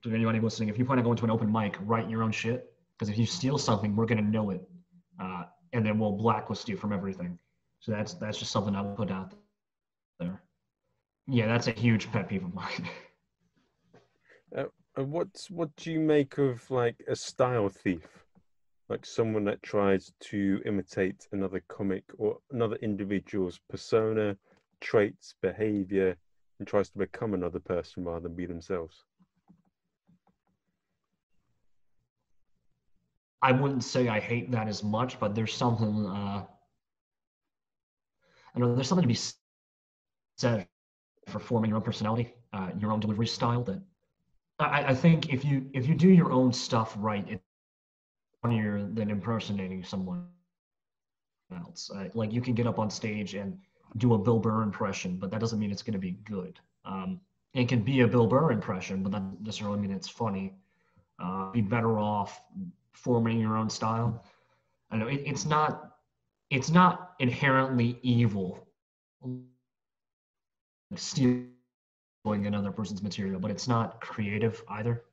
to 0.03 0.13
anybody 0.13 0.39
listening. 0.39 0.69
If 0.69 0.77
you 0.77 0.85
plan 0.85 0.99
on 0.99 1.03
going 1.03 1.15
to 1.17 1.21
go 1.21 1.25
into 1.25 1.33
an 1.33 1.41
open 1.41 1.51
mic, 1.51 1.77
write 1.81 2.09
your 2.09 2.23
own 2.23 2.31
shit 2.31 2.73
because 2.97 3.09
if 3.09 3.17
you 3.17 3.25
steal 3.25 3.57
something, 3.57 3.95
we're 3.95 4.05
gonna 4.05 4.21
know 4.21 4.49
it, 4.51 4.61
uh, 5.19 5.43
and 5.73 5.85
then 5.85 5.99
we'll 5.99 6.11
blacklist 6.11 6.69
you 6.69 6.77
from 6.77 6.93
everything. 6.93 7.37
So 7.79 7.91
that's 7.91 8.13
that's 8.13 8.37
just 8.37 8.51
something 8.51 8.75
I 8.75 8.81
will 8.81 8.95
put 8.95 9.11
out 9.11 9.33
there. 10.19 10.41
Yeah, 11.27 11.47
that's 11.47 11.67
a 11.67 11.71
huge 11.71 12.11
pet 12.11 12.29
peeve 12.29 12.43
of 12.43 12.53
mine. 12.53 12.89
And 14.95 15.11
what's 15.11 15.49
what 15.49 15.75
do 15.75 15.91
you 15.91 15.99
make 15.99 16.37
of 16.37 16.69
like 16.69 17.03
a 17.07 17.15
style 17.15 17.67
thief? 17.67 18.25
Like 18.89 19.07
someone 19.07 19.43
that 19.45 19.63
tries 19.63 20.13
to 20.29 20.61
imitate 20.67 21.27
another 21.31 21.63
comic 21.67 22.03
or 22.19 22.37
another 22.51 22.75
individual's 22.75 23.59
persona, 23.71 24.37
traits, 24.81 25.33
behavior, 25.41 26.15
and 26.59 26.67
tries 26.67 26.89
to 26.89 26.99
become 26.99 27.33
another 27.33 27.59
person 27.59 28.03
rather 28.03 28.19
than 28.19 28.35
be 28.35 28.45
themselves. 28.45 29.03
I 33.43 33.51
wouldn't 33.51 33.84
say 33.84 34.08
I 34.08 34.21
hate 34.21 34.51
that 34.51 34.69
as 34.69 34.84
much, 34.84 35.19
but 35.19 35.36
there's 35.36 35.53
something. 35.53 36.08
Uh, 36.08 36.45
I 38.56 38.60
know 38.60 38.73
there's 38.73 38.88
something 38.88 39.03
to 39.03 39.13
be 39.13 39.19
said 40.38 40.65
for 41.27 41.39
forming 41.39 41.69
your 41.69 41.77
own 41.77 41.84
personality, 41.84 42.34
uh, 42.53 42.69
your 42.79 42.93
own 42.93 43.01
delivery 43.01 43.27
style. 43.27 43.62
That 43.63 43.82
I, 44.60 44.86
I 44.86 44.95
think 44.95 45.34
if 45.34 45.43
you 45.43 45.69
if 45.73 45.88
you 45.88 45.93
do 45.93 46.08
your 46.08 46.32
own 46.32 46.53
stuff 46.53 46.95
right, 46.97 47.25
it's 47.29 47.43
funnier 48.41 48.82
than 48.82 49.10
impersonating 49.10 49.84
someone 49.84 50.25
else. 51.53 51.91
Uh, 51.93 52.06
like 52.13 52.32
you 52.32 52.41
can 52.41 52.53
get 52.53 52.65
up 52.65 52.79
on 52.79 52.89
stage 52.89 53.34
and 53.34 53.58
do 53.97 54.13
a 54.13 54.17
Bill 54.17 54.39
Burr 54.39 54.63
impression, 54.63 55.17
but 55.17 55.32
that 55.32 55.41
doesn't 55.41 55.60
mean 55.60 55.69
it's 55.69 55.84
going 55.84 55.93
to 55.93 55.99
be 55.99 56.12
good. 56.23 56.60
Um, 56.86 57.19
it 57.53 57.67
can 57.67 57.82
be 57.82 58.01
a 58.01 58.08
Bill 58.08 58.25
Burr 58.25 58.51
impression, 58.51 59.03
but 59.03 59.12
that 59.12 59.19
doesn't 59.19 59.43
necessarily 59.43 59.79
mean 59.79 59.91
it's 59.91 60.08
funny. 60.08 60.53
Uh, 61.21 61.51
be 61.51 61.62
better 61.62 61.99
off 61.99 62.41
forming 62.93 63.39
your 63.39 63.58
own 63.58 63.69
style. 63.69 64.23
I 64.91 64.97
know 64.97 65.08
it, 65.08 65.21
it's 65.25 65.45
not 65.45 65.91
it's 66.49 66.69
not 66.69 67.13
inherently 67.19 67.99
evil 68.03 68.67
stealing 70.95 71.47
another 72.25 72.71
person's 72.71 73.01
material, 73.01 73.39
but 73.39 73.51
it's 73.51 73.67
not 73.67 73.99
creative 74.01 74.63
either. 74.69 75.03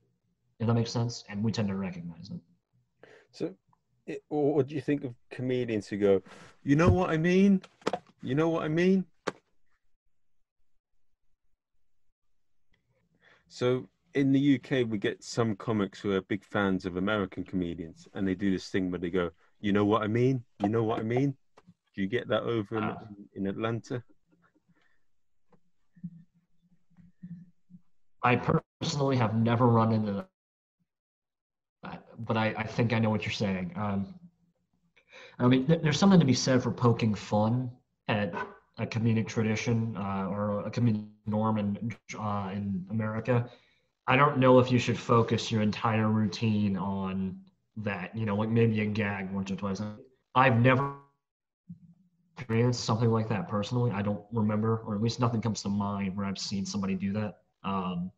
If 0.58 0.66
that 0.66 0.74
makes 0.74 0.90
sense, 0.90 1.24
and 1.28 1.42
we 1.42 1.52
tend 1.52 1.68
to 1.68 1.74
recognize 1.74 2.30
it. 2.30 2.40
So, 3.32 3.54
it, 4.06 4.22
what 4.28 4.66
do 4.66 4.74
you 4.74 4.80
think 4.80 5.04
of 5.04 5.14
comedians 5.30 5.86
who 5.86 5.96
go, 5.96 6.22
you 6.62 6.76
know 6.76 6.90
what 6.90 7.10
I 7.10 7.16
mean? 7.16 7.62
You 8.22 8.34
know 8.34 8.50
what 8.50 8.62
I 8.62 8.68
mean? 8.68 9.04
So, 13.48 13.88
in 14.14 14.32
the 14.32 14.56
UK, 14.56 14.86
we 14.88 14.98
get 14.98 15.22
some 15.22 15.54
comics 15.56 16.00
who 16.00 16.12
are 16.12 16.20
big 16.22 16.44
fans 16.44 16.84
of 16.86 16.96
American 16.96 17.44
comedians, 17.44 18.08
and 18.14 18.26
they 18.26 18.34
do 18.34 18.50
this 18.50 18.68
thing 18.68 18.90
where 18.90 18.98
they 18.98 19.10
go, 19.10 19.30
you 19.60 19.72
know 19.72 19.84
what 19.84 20.02
I 20.02 20.06
mean? 20.06 20.42
You 20.62 20.68
know 20.68 20.82
what 20.82 20.98
I 20.98 21.02
mean? 21.02 21.36
Do 21.94 22.02
you 22.02 22.06
get 22.08 22.28
that 22.28 22.42
over 22.42 22.78
in, 22.78 22.84
Ah. 22.84 22.98
in 23.34 23.46
Atlanta? 23.46 24.02
I 28.22 28.36
personally 28.36 29.16
have 29.16 29.34
never 29.34 29.66
run 29.66 29.92
into 29.92 30.26
that, 31.82 32.04
but 32.18 32.36
I, 32.36 32.54
I 32.56 32.62
think 32.64 32.92
I 32.92 32.98
know 32.98 33.10
what 33.10 33.24
you're 33.24 33.32
saying. 33.32 33.72
Um, 33.76 34.14
I 35.38 35.46
mean, 35.46 35.66
th- 35.66 35.80
there's 35.82 35.98
something 35.98 36.20
to 36.20 36.26
be 36.26 36.34
said 36.34 36.62
for 36.62 36.70
poking 36.70 37.14
fun 37.14 37.70
at 38.08 38.34
a 38.78 38.86
comedic 38.86 39.26
tradition 39.26 39.96
uh, 39.96 40.26
or 40.28 40.60
a 40.66 40.70
comedic 40.70 41.06
norm 41.26 41.56
in 41.58 41.96
uh, 42.18 42.50
in 42.52 42.84
America. 42.90 43.48
I 44.06 44.16
don't 44.16 44.38
know 44.38 44.58
if 44.58 44.72
you 44.72 44.78
should 44.78 44.98
focus 44.98 45.52
your 45.52 45.62
entire 45.62 46.08
routine 46.08 46.76
on 46.76 47.38
that. 47.78 48.16
You 48.16 48.26
know, 48.26 48.36
like 48.36 48.48
maybe 48.48 48.80
a 48.80 48.86
gag 48.86 49.30
once 49.32 49.50
or 49.50 49.56
twice. 49.56 49.80
I've 50.34 50.60
never 50.60 50.94
experienced 52.36 52.84
something 52.84 53.10
like 53.10 53.28
that 53.28 53.48
personally. 53.48 53.90
I 53.90 54.02
don't 54.02 54.24
remember, 54.32 54.78
or 54.78 54.94
at 54.94 55.02
least 55.02 55.20
nothing 55.20 55.40
comes 55.40 55.62
to 55.62 55.68
mind 55.68 56.16
where 56.16 56.26
I've 56.26 56.38
seen 56.38 56.64
somebody 56.64 56.94
do 56.94 57.12
that. 57.12 57.38
Um, 57.62 58.10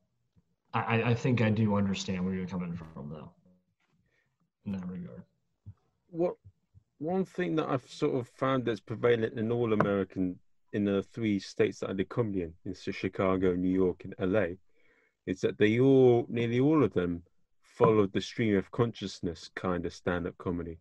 I, 0.74 1.02
I 1.02 1.14
think 1.14 1.42
I 1.42 1.50
do 1.50 1.74
understand 1.74 2.24
where 2.24 2.34
you're 2.34 2.46
coming 2.46 2.74
from, 2.74 3.10
though, 3.10 3.30
in 4.64 4.72
that 4.72 4.88
regard. 4.88 5.22
What 6.08 6.36
one 6.98 7.24
thing 7.24 7.56
that 7.56 7.68
I've 7.68 7.86
sort 7.90 8.14
of 8.14 8.28
found 8.28 8.64
that's 8.64 8.80
prevalent 8.80 9.38
in 9.38 9.50
all 9.50 9.72
American 9.72 10.38
in 10.72 10.84
the 10.84 11.02
three 11.02 11.38
states 11.38 11.80
that 11.80 11.90
I 11.90 11.92
did 11.92 12.08
comedy 12.08 12.42
in, 12.42 12.54
in 12.64 12.74
Chicago, 12.74 13.54
New 13.54 13.68
York, 13.68 14.04
and 14.04 14.14
LA, 14.32 14.54
is 15.26 15.40
that 15.40 15.58
they 15.58 15.78
all, 15.80 16.26
nearly 16.28 16.60
all 16.60 16.82
of 16.82 16.92
them, 16.92 17.22
followed 17.62 18.12
the 18.12 18.20
stream 18.20 18.56
of 18.56 18.70
consciousness 18.70 19.50
kind 19.54 19.86
of 19.86 19.94
stand-up 19.94 20.36
comedy, 20.38 20.78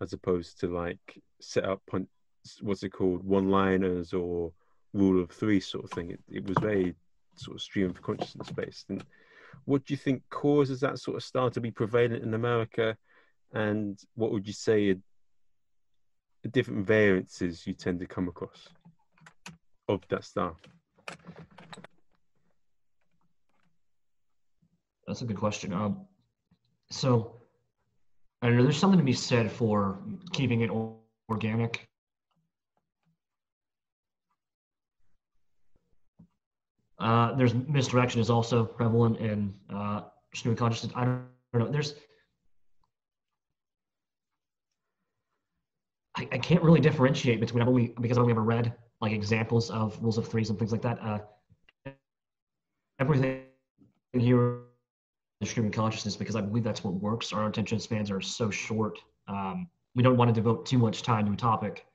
as 0.00 0.12
opposed 0.12 0.58
to 0.60 0.68
like 0.68 1.22
set 1.40 1.64
up 1.64 1.82
pun- 1.90 2.08
what's 2.60 2.82
it 2.82 2.90
called, 2.90 3.24
one-liners 3.24 4.12
or 4.12 4.52
rule 4.92 5.22
of 5.22 5.30
three 5.30 5.60
sort 5.60 5.84
of 5.84 5.90
thing. 5.90 6.10
It, 6.10 6.20
it 6.28 6.46
was 6.46 6.56
very 6.60 6.94
sort 7.36 7.56
of 7.56 7.62
stream 7.62 7.90
of 7.90 8.02
consciousness 8.02 8.50
based. 8.50 8.86
And 8.90 9.04
what 9.64 9.84
do 9.84 9.92
you 9.92 9.98
think 9.98 10.22
causes 10.30 10.80
that 10.80 10.98
sort 10.98 11.16
of 11.16 11.22
style 11.22 11.50
to 11.50 11.60
be 11.60 11.70
prevalent 11.70 12.22
in 12.22 12.34
America? 12.34 12.96
And 13.52 13.98
what 14.14 14.32
would 14.32 14.46
you 14.46 14.52
say 14.52 14.90
are 14.90 16.48
different 16.50 16.86
variances 16.86 17.66
you 17.66 17.74
tend 17.74 18.00
to 18.00 18.06
come 18.06 18.28
across 18.28 18.68
of 19.88 20.00
that 20.08 20.24
style? 20.24 20.58
That's 25.10 25.22
a 25.22 25.24
good 25.24 25.38
question. 25.38 25.72
Um, 25.72 26.06
so, 26.88 27.34
I 28.42 28.46
know. 28.58 28.62
There's 28.62 28.78
something 28.78 29.00
to 29.00 29.04
be 29.04 29.12
said 29.12 29.50
for 29.50 29.98
keeping 30.32 30.60
it 30.60 30.70
organic. 31.28 31.88
Uh, 37.00 37.34
there's 37.34 37.54
misdirection 37.54 38.20
is 38.20 38.30
also 38.30 38.64
prevalent 38.64 39.16
in 39.16 39.52
uh, 39.74 40.02
consciousness. 40.54 40.92
I 40.94 41.04
don't, 41.06 41.24
I 41.54 41.58
don't 41.58 41.66
know. 41.66 41.72
There's 41.72 41.94
I, 46.16 46.28
I 46.30 46.38
can't 46.38 46.62
really 46.62 46.80
differentiate 46.80 47.40
between 47.40 47.62
I've 47.62 47.68
only 47.68 47.94
because 48.00 48.16
I've 48.16 48.22
only 48.22 48.32
ever 48.32 48.44
read 48.44 48.74
like 49.00 49.10
examples 49.10 49.70
of 49.70 50.00
rules 50.00 50.18
of 50.18 50.28
threes 50.28 50.50
and 50.50 50.58
things 50.58 50.70
like 50.70 50.82
that. 50.82 51.00
Uh, 51.02 51.18
everything 53.00 53.40
here 54.12 54.69
is 55.40 55.50
streaming 55.50 55.72
consciousness 55.72 56.16
because 56.16 56.36
I 56.36 56.40
believe 56.40 56.64
that's 56.64 56.84
what 56.84 56.94
works. 56.94 57.32
Our 57.32 57.48
attention 57.48 57.80
spans 57.80 58.10
are 58.10 58.20
so 58.20 58.50
short. 58.50 58.98
Um, 59.28 59.68
we 59.94 60.02
don't 60.02 60.16
want 60.16 60.28
to 60.28 60.34
devote 60.34 60.66
too 60.66 60.78
much 60.78 61.02
time 61.02 61.26
to 61.26 61.32
a 61.32 61.36
topic. 61.36 61.86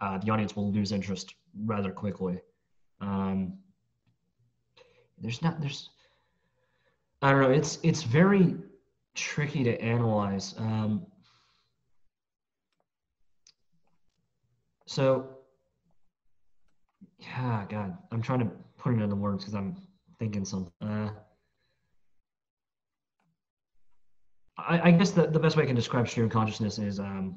Uh, 0.00 0.18
the 0.18 0.30
audience 0.30 0.56
will 0.56 0.72
lose 0.72 0.92
interest 0.92 1.34
rather 1.64 1.90
quickly. 1.90 2.40
Um, 3.00 3.58
there's 5.18 5.42
not 5.42 5.60
there's 5.60 5.90
I 7.20 7.30
don't 7.30 7.40
know. 7.40 7.50
It's 7.50 7.78
it's 7.82 8.02
very 8.02 8.56
tricky 9.14 9.62
to 9.64 9.80
analyze. 9.80 10.54
Um, 10.58 11.06
so 14.86 15.28
yeah, 17.18 17.64
God, 17.68 17.96
I'm 18.10 18.22
trying 18.22 18.40
to 18.40 18.50
put 18.78 18.94
it 18.94 19.00
into 19.00 19.14
words 19.14 19.44
because 19.44 19.54
I'm 19.54 19.76
thinking 20.18 20.44
something. 20.44 20.72
Uh, 20.80 21.10
I, 24.58 24.88
I 24.88 24.90
guess 24.90 25.10
the, 25.10 25.26
the 25.26 25.38
best 25.38 25.56
way 25.56 25.64
I 25.64 25.66
can 25.66 25.76
describe 25.76 26.08
stream 26.08 26.28
consciousness 26.28 26.78
is 26.78 27.00
um, 27.00 27.36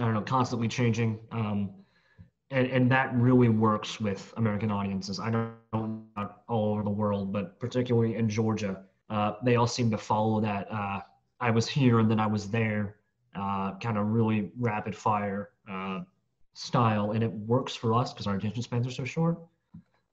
I 0.00 0.04
don't 0.04 0.14
know, 0.14 0.22
constantly 0.22 0.68
changing. 0.68 1.18
Um, 1.32 1.70
and, 2.50 2.66
and 2.68 2.90
that 2.90 3.14
really 3.14 3.48
works 3.48 4.00
with 4.00 4.32
American 4.36 4.70
audiences. 4.70 5.18
I 5.18 5.30
don't 5.30 5.54
know 5.72 6.02
about 6.16 6.42
all 6.48 6.72
over 6.72 6.82
the 6.82 6.90
world, 6.90 7.32
but 7.32 7.58
particularly 7.58 8.16
in 8.16 8.28
Georgia, 8.28 8.82
uh, 9.10 9.32
they 9.44 9.56
all 9.56 9.66
seem 9.66 9.90
to 9.90 9.98
follow 9.98 10.40
that. 10.40 10.70
Uh, 10.70 11.00
I 11.40 11.50
was 11.50 11.66
here 11.66 11.98
and 11.98 12.10
then 12.10 12.20
I 12.20 12.26
was 12.26 12.48
there, 12.50 12.96
uh, 13.34 13.78
kind 13.78 13.98
of 13.98 14.08
really 14.08 14.50
rapid 14.58 14.94
fire 14.94 15.50
uh, 15.70 16.00
style, 16.54 17.12
and 17.12 17.22
it 17.22 17.32
works 17.32 17.74
for 17.74 17.94
us 17.94 18.12
because 18.12 18.26
our 18.26 18.36
attention 18.36 18.62
spans 18.62 18.86
are 18.86 18.90
so 18.90 19.04
short. 19.04 19.38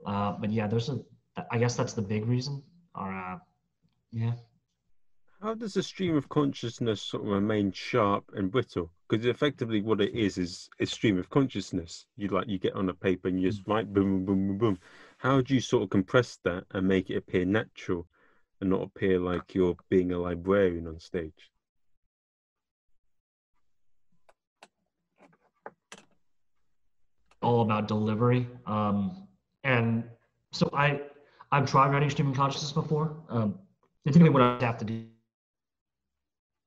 Uh, 0.06 0.34
but 0.34 0.52
yeah, 0.52 0.68
there's 0.68 0.90
a. 0.90 1.00
I 1.52 1.58
guess 1.58 1.76
that's 1.76 1.94
the 1.94 2.02
big 2.02 2.26
reason. 2.26 2.62
Or 2.96 3.12
uh, 3.12 3.38
yeah. 4.12 4.34
How 5.44 5.54
does 5.54 5.74
the 5.74 5.84
stream 5.84 6.16
of 6.16 6.30
consciousness 6.30 7.02
sort 7.02 7.24
of 7.24 7.30
remain 7.30 7.74
sharp 7.74 8.24
and 8.34 8.50
brittle? 8.50 8.90
Because 9.10 9.26
effectively, 9.26 9.82
what 9.82 10.00
it 10.00 10.14
is 10.14 10.38
is 10.38 10.70
a 10.80 10.86
stream 10.86 11.20
of 11.20 11.30
consciousness. 11.30 12.06
You 12.16 12.30
like 12.30 12.48
you 12.48 12.58
get 12.58 12.76
on 12.76 12.88
a 12.88 12.94
paper 12.94 13.28
and 13.28 13.42
you 13.42 13.50
just 13.52 13.68
write 13.68 13.92
boom, 13.92 14.24
boom, 14.24 14.26
boom, 14.26 14.48
boom, 14.48 14.58
boom. 14.58 14.80
How 15.18 15.42
do 15.42 15.54
you 15.54 15.60
sort 15.60 15.84
of 15.84 15.90
compress 15.90 16.40
that 16.46 16.64
and 16.72 16.88
make 16.88 17.10
it 17.10 17.18
appear 17.18 17.44
natural, 17.44 18.08
and 18.62 18.70
not 18.70 18.84
appear 18.84 19.20
like 19.20 19.54
you're 19.54 19.76
being 19.90 20.14
a 20.14 20.18
librarian 20.18 20.88
on 20.88 20.98
stage? 20.98 21.52
All 27.42 27.64
about 27.64 27.90
delivery. 27.90 28.48
Um, 28.66 29.28
and 29.66 30.06
so 30.54 30.70
I, 30.72 31.02
I've 31.52 31.70
tried 31.70 31.92
writing 31.92 32.10
stream 32.10 32.30
of 32.30 32.38
consciousness 32.38 32.72
before. 32.72 33.18
Um, 33.28 33.60
typically, 34.06 34.30
what 34.30 34.42
I 34.42 34.66
have 34.66 34.78
to 34.78 34.86
do 34.86 35.04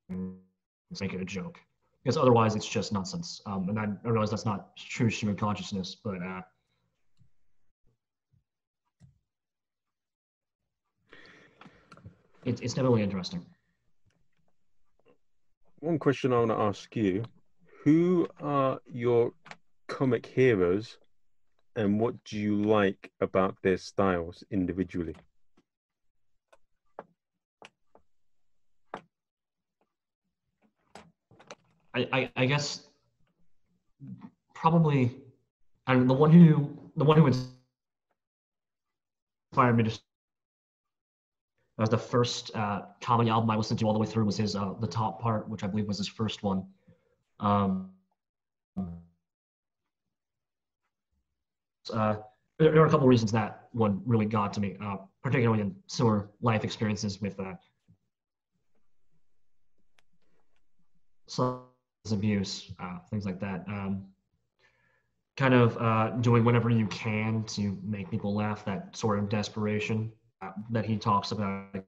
make 0.09 1.14
it 1.14 1.21
a 1.21 1.25
joke, 1.25 1.59
because 2.03 2.16
otherwise 2.16 2.55
it's 2.55 2.66
just 2.66 2.92
nonsense. 2.92 3.40
Um, 3.47 3.69
and 3.69 3.79
I, 3.79 3.85
I 4.05 4.09
realize 4.09 4.31
that's 4.31 4.45
not 4.45 4.77
true 4.77 5.11
of 5.29 5.37
consciousness, 5.37 5.97
but 6.03 6.23
uh, 6.23 6.40
it, 12.45 12.62
it's 12.62 12.75
definitely 12.75 13.03
interesting. 13.03 13.45
One 15.81 15.99
question 15.99 16.33
I 16.33 16.38
want 16.38 16.51
to 16.51 16.57
ask 16.57 16.95
you: 16.97 17.25
Who 17.85 18.29
are 18.40 18.81
your 18.90 19.33
comic 19.88 20.27
heroes, 20.27 20.99
and 21.77 22.01
what 22.01 22.14
do 22.25 22.38
you 22.38 22.57
like 22.57 23.11
about 23.21 23.57
their 23.62 23.77
styles 23.77 24.42
individually? 24.51 25.16
I, 31.96 32.09
I, 32.12 32.30
I 32.37 32.46
guess 32.46 32.82
probably 34.54 35.16
mean, 35.88 36.06
the 36.06 36.14
one 36.14 36.30
who 36.30 36.76
the 36.96 37.04
one 37.04 37.16
who 37.16 37.26
inspired 39.52 39.76
me 39.76 39.85
to 39.85 39.90
that 39.90 41.82
was 41.82 41.90
the 41.90 41.98
first 41.98 42.54
uh, 42.54 42.82
comedy 43.00 43.30
album 43.30 43.50
I 43.50 43.56
listened 43.56 43.78
to 43.80 43.87
all 43.87 43.92
the 43.92 43.98
way 43.98 44.06
through 44.06 44.24
was 44.24 44.37
his 44.37 44.56
uh, 44.56 44.74
the 44.80 44.87
top 44.87 45.20
part, 45.20 45.48
which 45.48 45.62
I 45.64 45.66
believe 45.66 45.87
was 45.87 45.98
his 45.98 46.09
first 46.09 46.42
one. 46.42 46.64
Um, 47.40 47.90
uh, 51.92 52.16
there, 52.59 52.72
there 52.72 52.82
are 52.82 52.87
a 52.87 52.90
couple 52.90 53.06
of 53.06 53.11
reasons 53.11 53.32
that 53.32 53.68
one 53.72 54.02
really 54.04 54.26
got 54.26 54.52
to 54.54 54.61
me, 54.61 54.76
uh, 54.82 54.96
particularly 55.22 55.62
in 55.62 55.74
similar 55.87 56.30
life 56.40 56.64
experiences 56.64 57.20
with 57.20 57.38
uh, 57.40 57.54
substance 61.26 61.65
abuse, 62.12 62.71
uh, 62.79 62.99
things 63.11 63.25
like 63.25 63.40
that. 63.40 63.64
Um, 63.69 64.07
kind 65.37 65.55
of 65.55 65.77
uh, 65.79 66.11
doing 66.21 66.45
whatever 66.45 66.71
you 66.71 66.87
can 66.87 67.45
to 67.45 67.79
make 67.83 68.11
people 68.11 68.35
laugh, 68.35 68.64
that 68.64 68.97
sort 68.97 69.19
of 69.19 69.29
desperation 69.29 70.11
uh, 70.42 70.51
that 70.71 70.85
he 70.87 70.97
talks 70.97 71.33
about. 71.33 71.85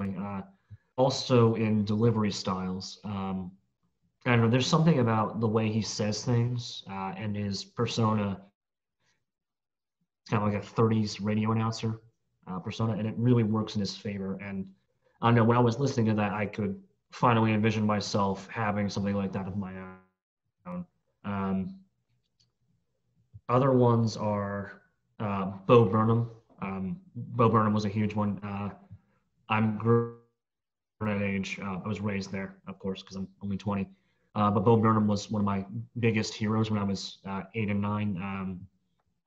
Uh, 0.00 0.40
also 1.00 1.54
in 1.54 1.84
delivery 1.84 2.30
styles. 2.30 3.00
Um, 3.04 3.50
I 4.26 4.32
don't 4.32 4.42
know, 4.42 4.50
there's 4.50 4.66
something 4.66 4.98
about 4.98 5.40
the 5.40 5.48
way 5.48 5.70
he 5.70 5.80
says 5.80 6.24
things 6.24 6.84
uh, 6.90 7.14
and 7.16 7.34
his 7.34 7.64
persona. 7.64 8.38
It's 10.22 10.30
kind 10.30 10.42
of 10.42 10.52
like 10.52 10.62
a 10.62 10.66
30s 10.66 11.18
radio 11.22 11.52
announcer 11.52 12.00
uh, 12.46 12.58
persona, 12.58 12.92
and 12.92 13.06
it 13.06 13.14
really 13.16 13.44
works 13.44 13.74
in 13.76 13.80
his 13.80 13.96
favor. 13.96 14.38
And 14.42 14.66
I 15.22 15.28
don't 15.28 15.36
know, 15.36 15.44
when 15.44 15.56
I 15.56 15.60
was 15.60 15.80
listening 15.80 16.06
to 16.06 16.14
that, 16.14 16.32
I 16.32 16.44
could 16.44 16.78
finally 17.10 17.52
envision 17.52 17.84
myself 17.84 18.48
having 18.50 18.88
something 18.88 19.14
like 19.14 19.32
that 19.32 19.46
of 19.46 19.56
my 19.56 19.72
own. 20.66 20.86
Um, 21.24 21.80
other 23.48 23.72
ones 23.72 24.16
are 24.16 24.80
uh, 25.18 25.46
Bo 25.66 25.84
Burnham. 25.84 26.30
Um, 26.62 27.00
Bo 27.14 27.48
Burnham 27.48 27.74
was 27.74 27.84
a 27.84 27.88
huge 27.88 28.14
one. 28.14 28.38
Uh, 28.42 28.70
I'm 29.48 29.78
at 31.02 31.22
age. 31.22 31.58
Uh, 31.62 31.80
I 31.84 31.88
was 31.88 32.00
raised 32.00 32.30
there, 32.30 32.56
of 32.68 32.78
course, 32.78 33.02
because 33.02 33.16
I'm 33.16 33.28
only 33.42 33.56
20. 33.56 33.88
Uh, 34.36 34.50
but 34.50 34.64
Bo 34.64 34.76
Burnham 34.76 35.08
was 35.08 35.30
one 35.30 35.40
of 35.40 35.46
my 35.46 35.66
biggest 35.98 36.32
heroes 36.34 36.70
when 36.70 36.80
I 36.80 36.84
was 36.84 37.18
uh, 37.26 37.42
eight 37.54 37.68
and 37.68 37.80
nine. 37.80 38.16
Um, 38.16 38.60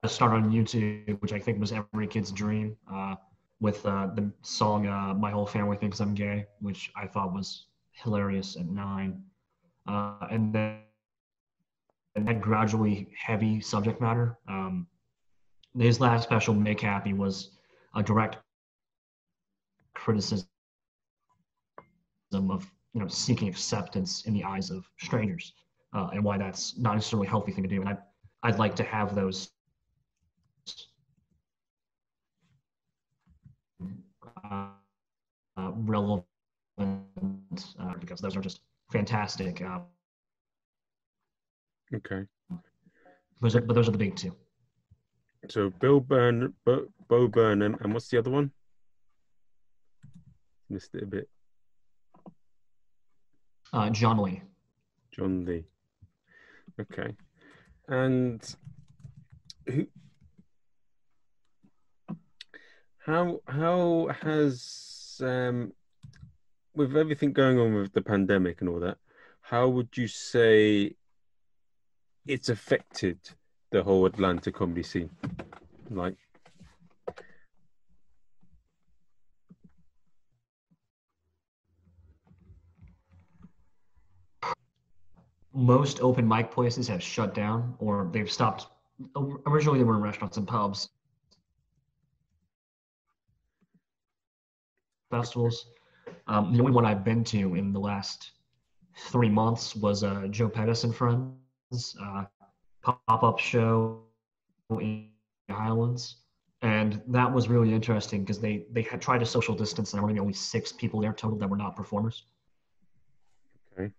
I 0.02 0.06
started 0.06 0.36
on 0.36 0.50
YouTube, 0.50 1.20
which 1.20 1.32
I 1.32 1.38
think 1.38 1.60
was 1.60 1.72
every 1.72 2.06
kid's 2.06 2.32
dream, 2.32 2.76
uh, 2.92 3.16
with 3.60 3.82
the 3.82 4.30
song 4.42 4.84
"My 5.20 5.30
Whole 5.30 5.46
Family 5.46 5.76
Thinks 5.76 6.00
I'm 6.00 6.14
Gay," 6.14 6.46
which 6.60 6.90
I 6.96 7.06
thought 7.06 7.32
was 7.32 7.66
hilarious 7.94 8.56
at 8.56 8.66
nine. 8.66 9.22
and 9.86 10.52
then 10.52 10.78
and 12.16 12.28
that 12.28 12.40
gradually 12.40 13.08
heavy 13.16 13.60
subject 13.60 14.00
matter. 14.00 14.38
Um, 14.48 14.86
his 15.76 16.00
last 16.00 16.22
special, 16.22 16.54
Make 16.54 16.80
Happy, 16.80 17.12
was 17.12 17.50
a 17.96 18.02
direct 18.02 18.38
criticism 19.94 20.46
of 22.32 22.70
you 22.92 23.00
know 23.00 23.08
seeking 23.08 23.48
acceptance 23.48 24.26
in 24.26 24.34
the 24.34 24.44
eyes 24.44 24.70
of 24.70 24.88
strangers, 24.98 25.52
uh, 25.92 26.10
and 26.12 26.22
why 26.22 26.38
that's 26.38 26.78
not 26.78 26.94
necessarily 26.94 27.26
a 27.26 27.30
healthy 27.30 27.52
thing 27.52 27.64
to 27.64 27.68
do. 27.68 27.80
And 27.80 27.88
I'd 27.88 27.98
I'd 28.42 28.58
like 28.58 28.76
to 28.76 28.84
have 28.84 29.14
those. 29.14 29.50
Uh, 34.50 34.68
uh, 35.56 35.70
relevant 35.74 36.24
uh, 37.80 37.94
because 38.00 38.20
those 38.20 38.36
are 38.36 38.40
just 38.40 38.60
fantastic. 38.90 39.62
Uh, 39.62 39.80
okay. 41.94 42.22
Those 43.40 43.56
are, 43.56 43.60
but 43.60 43.74
those 43.74 43.88
are 43.88 43.92
the 43.92 43.98
big 43.98 44.16
two. 44.16 44.34
So 45.50 45.70
Bill 45.80 46.00
Burn, 46.00 46.54
Bo, 46.64 46.86
Bo 47.08 47.28
Burnham, 47.28 47.76
and 47.80 47.92
what's 47.92 48.08
the 48.08 48.18
other 48.18 48.30
one? 48.30 48.50
Missed 50.70 50.94
it 50.94 51.02
a 51.02 51.06
bit. 51.06 51.28
Uh, 53.72 53.90
John 53.90 54.18
Lee. 54.18 54.42
John 55.12 55.44
Lee. 55.44 55.64
Okay. 56.80 57.14
And 57.88 58.42
who? 59.66 59.86
How 63.04 63.40
how 63.46 64.08
has 64.22 65.20
um, 65.22 65.72
with 66.74 66.96
everything 66.96 67.32
going 67.32 67.58
on 67.58 67.74
with 67.74 67.92
the 67.92 68.02
pandemic 68.02 68.60
and 68.60 68.68
all 68.68 68.80
that, 68.80 68.98
how 69.40 69.68
would 69.68 69.96
you 69.96 70.08
say 70.08 70.94
it's 72.26 72.48
affected 72.48 73.18
the 73.70 73.82
whole 73.82 74.06
Atlanta 74.06 74.50
comedy 74.50 74.82
scene? 74.82 75.10
Like, 75.90 76.16
most 85.52 86.00
open 86.00 86.26
mic 86.26 86.50
places 86.50 86.88
have 86.88 87.02
shut 87.02 87.34
down 87.34 87.74
or 87.78 88.08
they've 88.12 88.30
stopped. 88.30 88.66
Originally, 89.46 89.78
they 89.78 89.84
were 89.84 89.94
in 89.94 90.02
restaurants 90.02 90.36
and 90.36 90.48
pubs, 90.48 90.88
festivals. 95.10 95.66
Um, 96.26 96.52
the 96.52 96.60
only 96.60 96.72
one 96.72 96.86
I've 96.86 97.04
been 97.04 97.24
to 97.24 97.54
in 97.54 97.72
the 97.72 97.80
last 97.80 98.32
three 99.08 99.28
months 99.28 99.74
was 99.76 100.04
uh, 100.04 100.26
Joe 100.30 100.48
Pettis 100.48 100.84
and 100.84 100.94
Friends 100.94 101.96
uh, 102.00 102.24
pop-up 102.82 103.38
show 103.38 104.02
in 104.70 105.08
Highlands, 105.50 106.16
and 106.62 107.02
that 107.08 107.32
was 107.32 107.48
really 107.48 107.74
interesting 107.74 108.22
because 108.22 108.40
they 108.40 108.66
they 108.72 108.82
had 108.82 109.02
tried 109.02 109.18
to 109.18 109.26
social 109.26 109.54
distance, 109.54 109.92
and 109.92 110.00
there 110.00 110.06
were 110.06 110.20
only 110.20 110.32
six 110.32 110.72
people 110.72 111.00
there 111.00 111.12
total 111.12 111.38
that 111.38 111.48
were 111.48 111.56
not 111.56 111.76
performers. 111.76 112.24
Okay. 113.72 113.92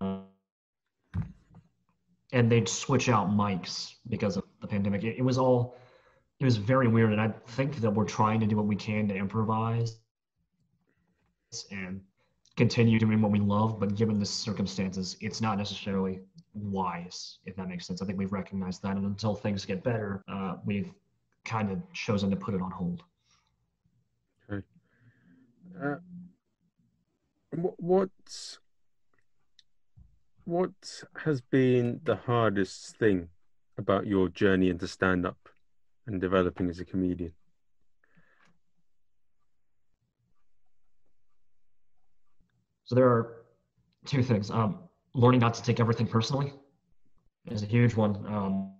Uh, 0.00 0.18
and 2.32 2.50
they'd 2.50 2.68
switch 2.68 3.08
out 3.08 3.30
mics 3.30 3.94
because 4.08 4.36
of 4.36 4.44
the 4.60 4.66
pandemic. 4.66 5.04
It, 5.04 5.18
it, 5.18 5.22
was 5.22 5.38
all, 5.38 5.76
it 6.40 6.44
was 6.44 6.56
very 6.56 6.88
weird. 6.88 7.12
And 7.12 7.20
I 7.20 7.28
think 7.48 7.76
that 7.76 7.90
we're 7.90 8.04
trying 8.04 8.40
to 8.40 8.46
do 8.46 8.56
what 8.56 8.66
we 8.66 8.76
can 8.76 9.06
to 9.08 9.14
improvise. 9.14 9.98
And 11.70 12.00
continue 12.56 12.98
doing 12.98 13.20
what 13.20 13.30
we 13.30 13.38
love, 13.38 13.80
but 13.80 13.94
given 13.94 14.18
the 14.18 14.26
circumstances, 14.26 15.16
it's 15.20 15.40
not 15.40 15.58
necessarily 15.58 16.20
wise, 16.54 17.38
if 17.46 17.56
that 17.56 17.68
makes 17.68 17.86
sense. 17.86 18.02
I 18.02 18.06
think 18.06 18.18
we've 18.18 18.32
recognized 18.32 18.82
that, 18.82 18.96
and 18.96 19.06
until 19.06 19.34
things 19.34 19.64
get 19.64 19.82
better, 19.82 20.22
uh, 20.28 20.56
we've 20.64 20.92
kind 21.44 21.70
of 21.70 21.78
chosen 21.92 22.30
to 22.30 22.36
put 22.36 22.54
it 22.54 22.60
on 22.60 22.70
hold. 22.70 23.02
Okay. 24.50 24.64
Uh, 25.82 25.96
what 27.78 28.10
what 30.44 31.02
has 31.24 31.40
been 31.40 32.00
the 32.04 32.16
hardest 32.16 32.96
thing 32.96 33.28
about 33.78 34.06
your 34.06 34.28
journey 34.28 34.68
into 34.68 34.88
stand 34.88 35.24
up 35.24 35.48
and 36.06 36.20
developing 36.20 36.68
as 36.68 36.80
a 36.80 36.84
comedian? 36.84 37.32
So 42.92 42.96
there 42.96 43.08
are 43.08 43.44
two 44.04 44.22
things. 44.22 44.50
Um, 44.50 44.80
learning 45.14 45.40
not 45.40 45.54
to 45.54 45.62
take 45.62 45.80
everything 45.80 46.06
personally 46.06 46.52
is 47.46 47.62
a 47.62 47.66
huge 47.66 47.94
one. 47.94 48.16
Um, 48.26 48.74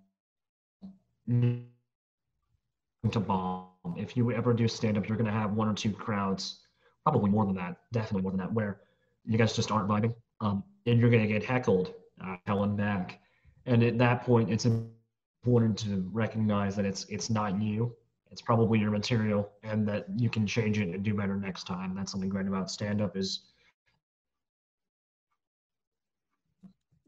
to 3.09 3.19
bomb. 3.19 3.69
If 3.97 4.15
you 4.15 4.31
ever 4.31 4.53
do 4.53 4.67
stand 4.67 4.99
up, 4.99 5.09
you're 5.09 5.17
going 5.17 5.25
to 5.25 5.33
have 5.33 5.53
one 5.53 5.67
or 5.67 5.73
two 5.73 5.91
crowds, 5.91 6.59
probably 7.03 7.31
more 7.31 7.43
than 7.47 7.55
that, 7.55 7.77
definitely 7.91 8.21
more 8.21 8.29
than 8.29 8.39
that, 8.41 8.53
where 8.53 8.81
you 9.25 9.35
guys 9.35 9.55
just 9.55 9.71
aren't 9.71 9.89
vibing. 9.89 10.13
Um, 10.41 10.63
and 10.85 10.99
you're 10.99 11.09
going 11.09 11.23
to 11.23 11.27
get 11.27 11.43
heckled, 11.43 11.95
uh, 12.23 12.35
held 12.45 12.77
back. 12.77 13.19
And 13.65 13.81
at 13.81 13.97
that 13.97 14.25
point, 14.27 14.51
it's 14.51 14.65
important 14.65 15.75
to 15.79 16.07
recognize 16.13 16.75
that 16.75 16.85
it's 16.85 17.07
it's 17.09 17.31
not 17.31 17.59
you. 17.59 17.95
It's 18.29 18.43
probably 18.43 18.77
your 18.77 18.91
material, 18.91 19.49
and 19.63 19.87
that 19.87 20.05
you 20.17 20.29
can 20.29 20.45
change 20.45 20.77
it 20.77 20.89
and 20.89 21.01
do 21.01 21.15
better 21.15 21.35
next 21.35 21.63
time. 21.63 21.95
That's 21.95 22.11
something 22.11 22.29
great 22.29 22.45
about 22.45 22.69
stand 22.69 23.01
up 23.01 23.17
is 23.17 23.52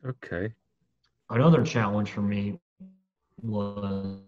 Okay. 0.06 0.54
Another 1.32 1.64
challenge 1.64 2.12
for 2.12 2.22
me 2.22 2.60
was 3.42 4.20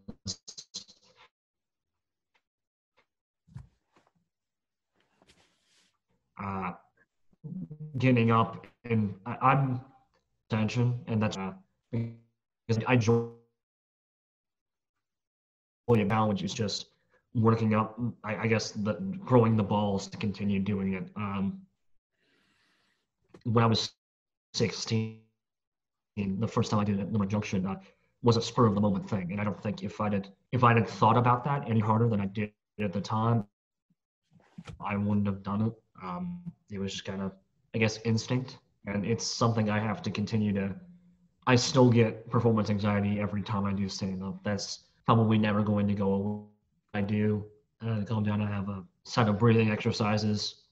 uh, 6.41 6.71
getting 7.99 8.31
up 8.31 8.65
and 8.85 9.13
I, 9.27 9.53
am 9.53 9.81
attention 10.49 10.99
and 11.05 11.21
that's 11.21 11.37
uh, 11.37 11.53
because 11.91 12.83
I 12.87 12.93
enjoy 12.93 13.27
about 15.89 16.29
which 16.29 16.43
is 16.43 16.53
just 16.53 16.87
working 17.35 17.75
up 17.75 17.99
I, 18.23 18.35
I, 18.35 18.47
guess 18.47 18.71
the 18.71 18.93
growing 19.23 19.55
the 19.55 19.63
balls 19.63 20.07
to 20.07 20.17
continue 20.17 20.59
doing 20.59 20.93
it 20.95 21.09
um, 21.15 21.61
when 23.43 23.63
I 23.63 23.67
was 23.67 23.91
16 24.53 25.21
the 26.25 26.47
first 26.47 26.71
time 26.71 26.79
I 26.79 26.83
did 26.83 26.99
it, 26.99 27.03
at 27.03 27.11
Limerick 27.11 27.29
Junction, 27.29 27.65
uh, 27.65 27.75
was 28.23 28.37
a 28.37 28.41
spur 28.41 28.65
of 28.65 28.75
the 28.75 28.81
moment 28.81 29.09
thing. 29.09 29.31
And 29.31 29.39
I 29.39 29.43
don't 29.43 29.61
think 29.61 29.83
if 29.83 30.01
I 30.01 30.09
did 30.09 30.29
if 30.51 30.63
I 30.63 30.73
had 30.73 30.87
thought 30.87 31.17
about 31.17 31.43
that 31.43 31.69
any 31.69 31.79
harder 31.79 32.07
than 32.07 32.21
I 32.21 32.25
did 32.25 32.51
at 32.79 32.93
the 32.93 33.01
time, 33.01 33.45
I 34.79 34.95
wouldn't 34.97 35.27
have 35.27 35.43
done 35.43 35.61
it. 35.61 35.73
Um, 36.01 36.41
it 36.71 36.79
was 36.79 36.91
just 36.93 37.05
kind 37.05 37.21
of, 37.21 37.33
I 37.75 37.77
guess, 37.77 37.99
instinct, 38.05 38.57
and 38.85 39.05
it's 39.05 39.25
something 39.25 39.69
I 39.69 39.79
have 39.79 40.01
to 40.03 40.11
continue 40.11 40.53
to. 40.53 40.75
I 41.45 41.55
still 41.55 41.89
get 41.89 42.29
performance 42.29 42.69
anxiety 42.69 43.19
every 43.19 43.41
time 43.41 43.65
I 43.65 43.73
do 43.73 43.87
stand 43.87 44.23
up. 44.23 44.43
That's 44.43 44.85
probably 45.05 45.37
never 45.37 45.63
going 45.63 45.87
to 45.87 45.93
go 45.93 46.13
away. 46.13 46.43
I 46.93 47.01
do 47.01 47.45
uh, 47.85 48.01
calm 48.05 48.23
down. 48.23 48.41
I 48.41 48.49
have 48.49 48.69
a 48.69 48.83
set 49.03 49.29
of 49.29 49.39
breathing 49.39 49.71
exercises, 49.71 50.63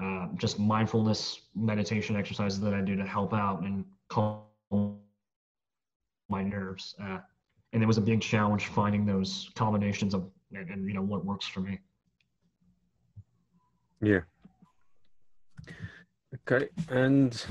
uh, 0.00 0.28
just 0.36 0.58
mindfulness 0.58 1.40
meditation 1.54 2.16
exercises 2.16 2.60
that 2.60 2.74
I 2.74 2.80
do 2.80 2.96
to 2.96 3.04
help 3.04 3.34
out 3.34 3.62
and 3.62 3.84
calm 4.08 4.42
my 4.70 6.42
nerves. 6.42 6.94
Uh, 7.02 7.18
and 7.72 7.82
it 7.82 7.86
was 7.86 7.98
a 7.98 8.02
big 8.02 8.20
challenge 8.20 8.66
finding 8.66 9.04
those 9.04 9.50
combinations 9.54 10.14
of 10.14 10.30
and, 10.52 10.68
and, 10.68 10.86
you 10.88 10.94
know 10.94 11.02
what 11.02 11.24
works 11.24 11.46
for 11.46 11.60
me. 11.60 11.78
Yeah. 14.02 14.20
Okay, 16.48 16.68
and 16.88 17.44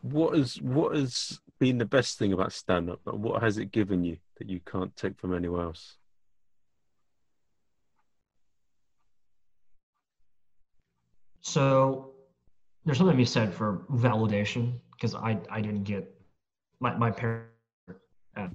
what 0.00 0.36
is 0.36 0.60
what 0.62 0.94
has 0.94 1.40
been 1.58 1.78
the 1.78 1.84
best 1.84 2.18
thing 2.18 2.32
about 2.32 2.52
stand 2.52 2.90
up? 2.90 3.00
What 3.04 3.42
has 3.42 3.58
it 3.58 3.72
given 3.72 4.04
you 4.04 4.18
that 4.38 4.48
you 4.48 4.60
can't 4.60 4.94
take 4.96 5.18
from 5.18 5.34
anywhere 5.34 5.64
else? 5.64 5.96
So 11.40 12.13
there's 12.84 12.98
something 12.98 13.16
to 13.16 13.18
be 13.18 13.24
said 13.24 13.52
for 13.52 13.84
validation 13.92 14.78
because 14.92 15.14
I 15.14 15.38
I 15.50 15.60
didn't 15.60 15.84
get 15.84 16.12
my 16.80 16.94
my 16.96 17.10
parents 17.10 17.50
uh, 18.36 18.48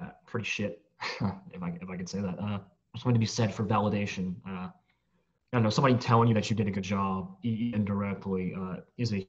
uh, 0.00 0.08
pretty 0.26 0.46
shit 0.46 0.82
if 1.52 1.62
I 1.62 1.72
if 1.80 1.90
I 1.90 1.96
could 1.96 2.08
say 2.08 2.20
that. 2.20 2.38
Uh, 2.38 2.58
something 2.96 3.14
to 3.14 3.20
be 3.20 3.26
said 3.26 3.52
for 3.52 3.64
validation. 3.64 4.34
Uh, 4.46 4.68
I 4.68 5.56
don't 5.56 5.62
know 5.62 5.70
somebody 5.70 5.96
telling 5.96 6.28
you 6.28 6.34
that 6.34 6.50
you 6.50 6.56
did 6.56 6.66
a 6.68 6.70
good 6.70 6.84
job 6.84 7.36
indirectly 7.42 8.54
uh, 8.58 8.76
is 8.98 9.12
a 9.12 9.26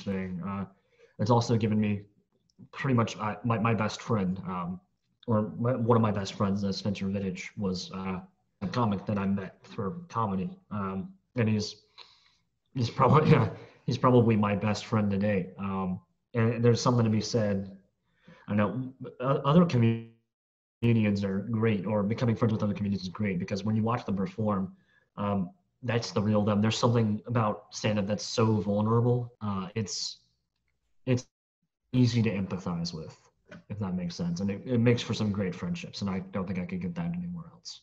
thing. 0.00 0.42
Uh, 0.46 0.64
it's 1.18 1.30
also 1.30 1.56
given 1.56 1.80
me 1.80 2.02
pretty 2.72 2.94
much 2.94 3.16
uh, 3.18 3.36
my 3.44 3.58
my 3.58 3.74
best 3.74 4.02
friend 4.02 4.40
um, 4.46 4.80
or 5.26 5.52
my, 5.58 5.76
one 5.76 5.96
of 5.96 6.02
my 6.02 6.10
best 6.10 6.34
friends, 6.34 6.64
uh, 6.64 6.72
Spencer 6.72 7.06
Vittich, 7.06 7.50
was 7.56 7.90
a 7.92 8.68
comic 8.68 9.06
that 9.06 9.18
I 9.18 9.26
met 9.26 9.64
through 9.64 10.04
comedy, 10.08 10.50
um, 10.70 11.12
and 11.36 11.48
he's 11.48 11.76
he's 12.74 12.90
probably 12.90 13.30
yeah, 13.32 13.48
he's 13.86 13.98
probably 13.98 14.36
my 14.36 14.54
best 14.54 14.86
friend 14.86 15.10
today. 15.10 15.50
Um, 15.58 16.00
and 16.34 16.64
there's 16.64 16.80
something 16.80 17.04
to 17.04 17.10
be 17.10 17.20
said. 17.20 17.76
I 18.48 18.54
know 18.54 18.92
other 19.20 19.64
comedians 19.64 21.24
are 21.24 21.40
great, 21.50 21.86
or 21.86 22.02
becoming 22.02 22.36
friends 22.36 22.52
with 22.52 22.62
other 22.62 22.74
comedians 22.74 23.02
is 23.02 23.08
great 23.08 23.38
because 23.38 23.64
when 23.64 23.76
you 23.76 23.82
watch 23.82 24.04
them 24.04 24.16
perform, 24.16 24.74
um, 25.16 25.50
that's 25.82 26.10
the 26.10 26.20
real 26.20 26.42
them. 26.44 26.60
There's 26.60 26.78
something 26.78 27.20
about 27.26 27.66
stand-up 27.70 28.06
that's 28.06 28.24
so 28.24 28.56
vulnerable. 28.56 29.32
Uh, 29.40 29.68
it's 29.74 30.18
it's 31.06 31.26
easy 31.92 32.22
to 32.22 32.30
empathize 32.30 32.94
with, 32.94 33.16
if 33.68 33.78
that 33.78 33.94
makes 33.94 34.14
sense, 34.14 34.40
and 34.40 34.50
it, 34.50 34.62
it 34.64 34.78
makes 34.78 35.02
for 35.02 35.14
some 35.14 35.32
great 35.32 35.54
friendships. 35.54 36.00
And 36.00 36.10
I 36.10 36.20
don't 36.32 36.46
think 36.46 36.58
I 36.58 36.66
could 36.66 36.80
get 36.80 36.94
that 36.94 37.12
anywhere 37.14 37.46
else. 37.52 37.82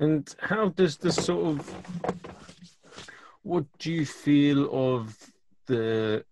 And 0.00 0.34
how 0.40 0.70
does 0.70 0.96
this 0.96 1.16
sort 1.16 1.44
of 1.46 1.74
what 3.42 3.64
do 3.78 3.92
you 3.92 4.06
feel 4.06 4.68
of 4.72 5.16
the 5.66 6.24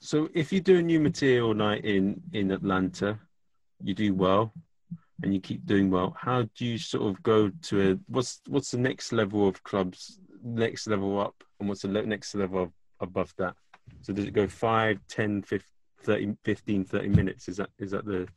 so 0.00 0.28
if 0.34 0.52
you 0.52 0.60
do 0.60 0.78
a 0.78 0.82
new 0.82 1.00
material 1.00 1.54
night 1.54 1.84
in 1.84 2.20
in 2.32 2.50
Atlanta, 2.50 3.18
you 3.82 3.94
do 3.94 4.12
well, 4.12 4.52
and 5.22 5.32
you 5.32 5.40
keep 5.40 5.64
doing 5.64 5.90
well. 5.90 6.14
How 6.18 6.42
do 6.42 6.66
you 6.66 6.76
sort 6.76 7.08
of 7.08 7.22
go 7.22 7.50
to 7.62 7.92
a 7.92 7.98
what's 8.08 8.40
what's 8.48 8.72
the 8.72 8.78
next 8.78 9.12
level 9.12 9.48
of 9.48 9.62
clubs, 9.62 10.18
next 10.42 10.86
level 10.88 11.18
up, 11.18 11.36
and 11.58 11.68
what's 11.68 11.82
the 11.82 11.88
next 11.88 12.34
level 12.34 12.72
above 13.00 13.32
that? 13.38 13.54
So 14.02 14.12
does 14.12 14.24
it 14.24 14.32
go 14.32 14.46
5, 14.46 14.98
10, 15.08 15.42
15, 15.42 15.66
30, 16.02 16.36
15, 16.44 16.84
30 16.84 17.08
minutes? 17.08 17.48
Is 17.48 17.56
that 17.58 17.70
is 17.78 17.92
that 17.92 18.04
the 18.04 18.28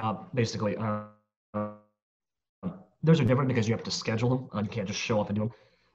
uh, 0.00 0.14
basically 0.34 0.76
uh, 0.76 1.02
those 3.02 3.20
are 3.20 3.24
different 3.24 3.48
because 3.48 3.68
you 3.68 3.74
have 3.74 3.84
to 3.84 3.90
schedule 3.90 4.48
them. 4.52 4.64
You 4.64 4.70
can't 4.70 4.86
just 4.86 5.00
show 5.00 5.20
up 5.20 5.28
and 5.28 5.36
do 5.36 5.42
them. 5.42 5.52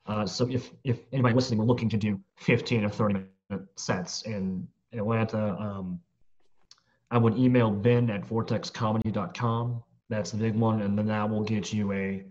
Uh, 0.07 0.25
so 0.25 0.47
if 0.49 0.71
if 0.83 0.99
anybody 1.11 1.35
listening 1.35 1.59
were 1.59 1.65
looking 1.65 1.89
to 1.89 1.97
do 1.97 2.19
15 2.37 2.85
or 2.85 2.89
30 2.89 3.25
minute 3.49 3.67
sets 3.75 4.23
in 4.23 4.67
Atlanta, 4.93 5.55
um, 5.59 5.99
I 7.11 7.17
would 7.17 7.37
email 7.37 7.71
Ben 7.71 8.09
at 8.09 8.21
vortexcomedy.com. 8.27 9.83
That's 10.09 10.31
the 10.31 10.37
big 10.37 10.55
one, 10.55 10.81
and 10.81 10.97
then 10.97 11.07
that 11.07 11.29
will 11.29 11.43
get 11.43 11.73
you 11.73 11.91
a 11.91 12.23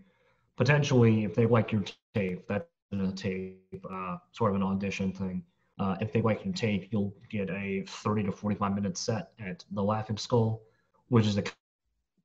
potentially 0.57 1.25
if 1.25 1.35
they 1.35 1.47
like 1.47 1.73
your 1.73 1.83
tape. 2.15 2.47
That's 2.49 2.67
a 2.93 3.13
tape, 3.13 3.85
uh, 3.91 4.19
sort 4.33 4.51
of 4.51 4.57
an 4.57 4.63
audition 4.63 5.13
thing. 5.13 5.43
Uh, 5.81 5.97
if 6.01 6.13
they 6.13 6.23
like 6.23 6.45
your 6.45 6.55
tape, 6.55 6.89
you'll 6.93 7.13
get 7.29 7.51
a 7.51 7.85
30 7.89 8.25
to 8.25 8.33
45 8.33 8.75
minute 8.75 8.97
set 8.97 9.33
at 9.41 9.65
the 9.73 9.83
Laughing 9.83 10.17
Skull, 10.17 10.63
which 11.09 11.27
is 11.27 11.37
a 11.37 11.43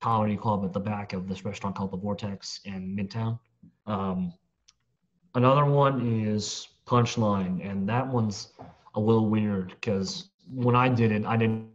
comedy 0.02 0.38
club 0.38 0.64
at 0.66 0.74
the 0.74 0.80
back 0.80 1.14
of 1.14 1.28
this 1.28 1.44
restaurant 1.46 1.76
called 1.76 1.92
the 1.92 1.98
Vortex 1.98 2.62
in 2.66 2.96
Midtown. 2.96 3.40
Um, 3.86 4.34
another 5.36 5.66
one 5.66 6.26
is 6.26 6.68
Punchline, 6.86 7.68
and 7.68 7.88
that 7.90 8.08
one's 8.08 8.54
a 8.96 9.00
little 9.00 9.30
weird 9.30 9.70
because 9.70 10.30
when 10.52 10.76
I 10.76 10.90
did 10.90 11.12
it, 11.12 11.26
I 11.26 11.38
didn't 11.38 11.70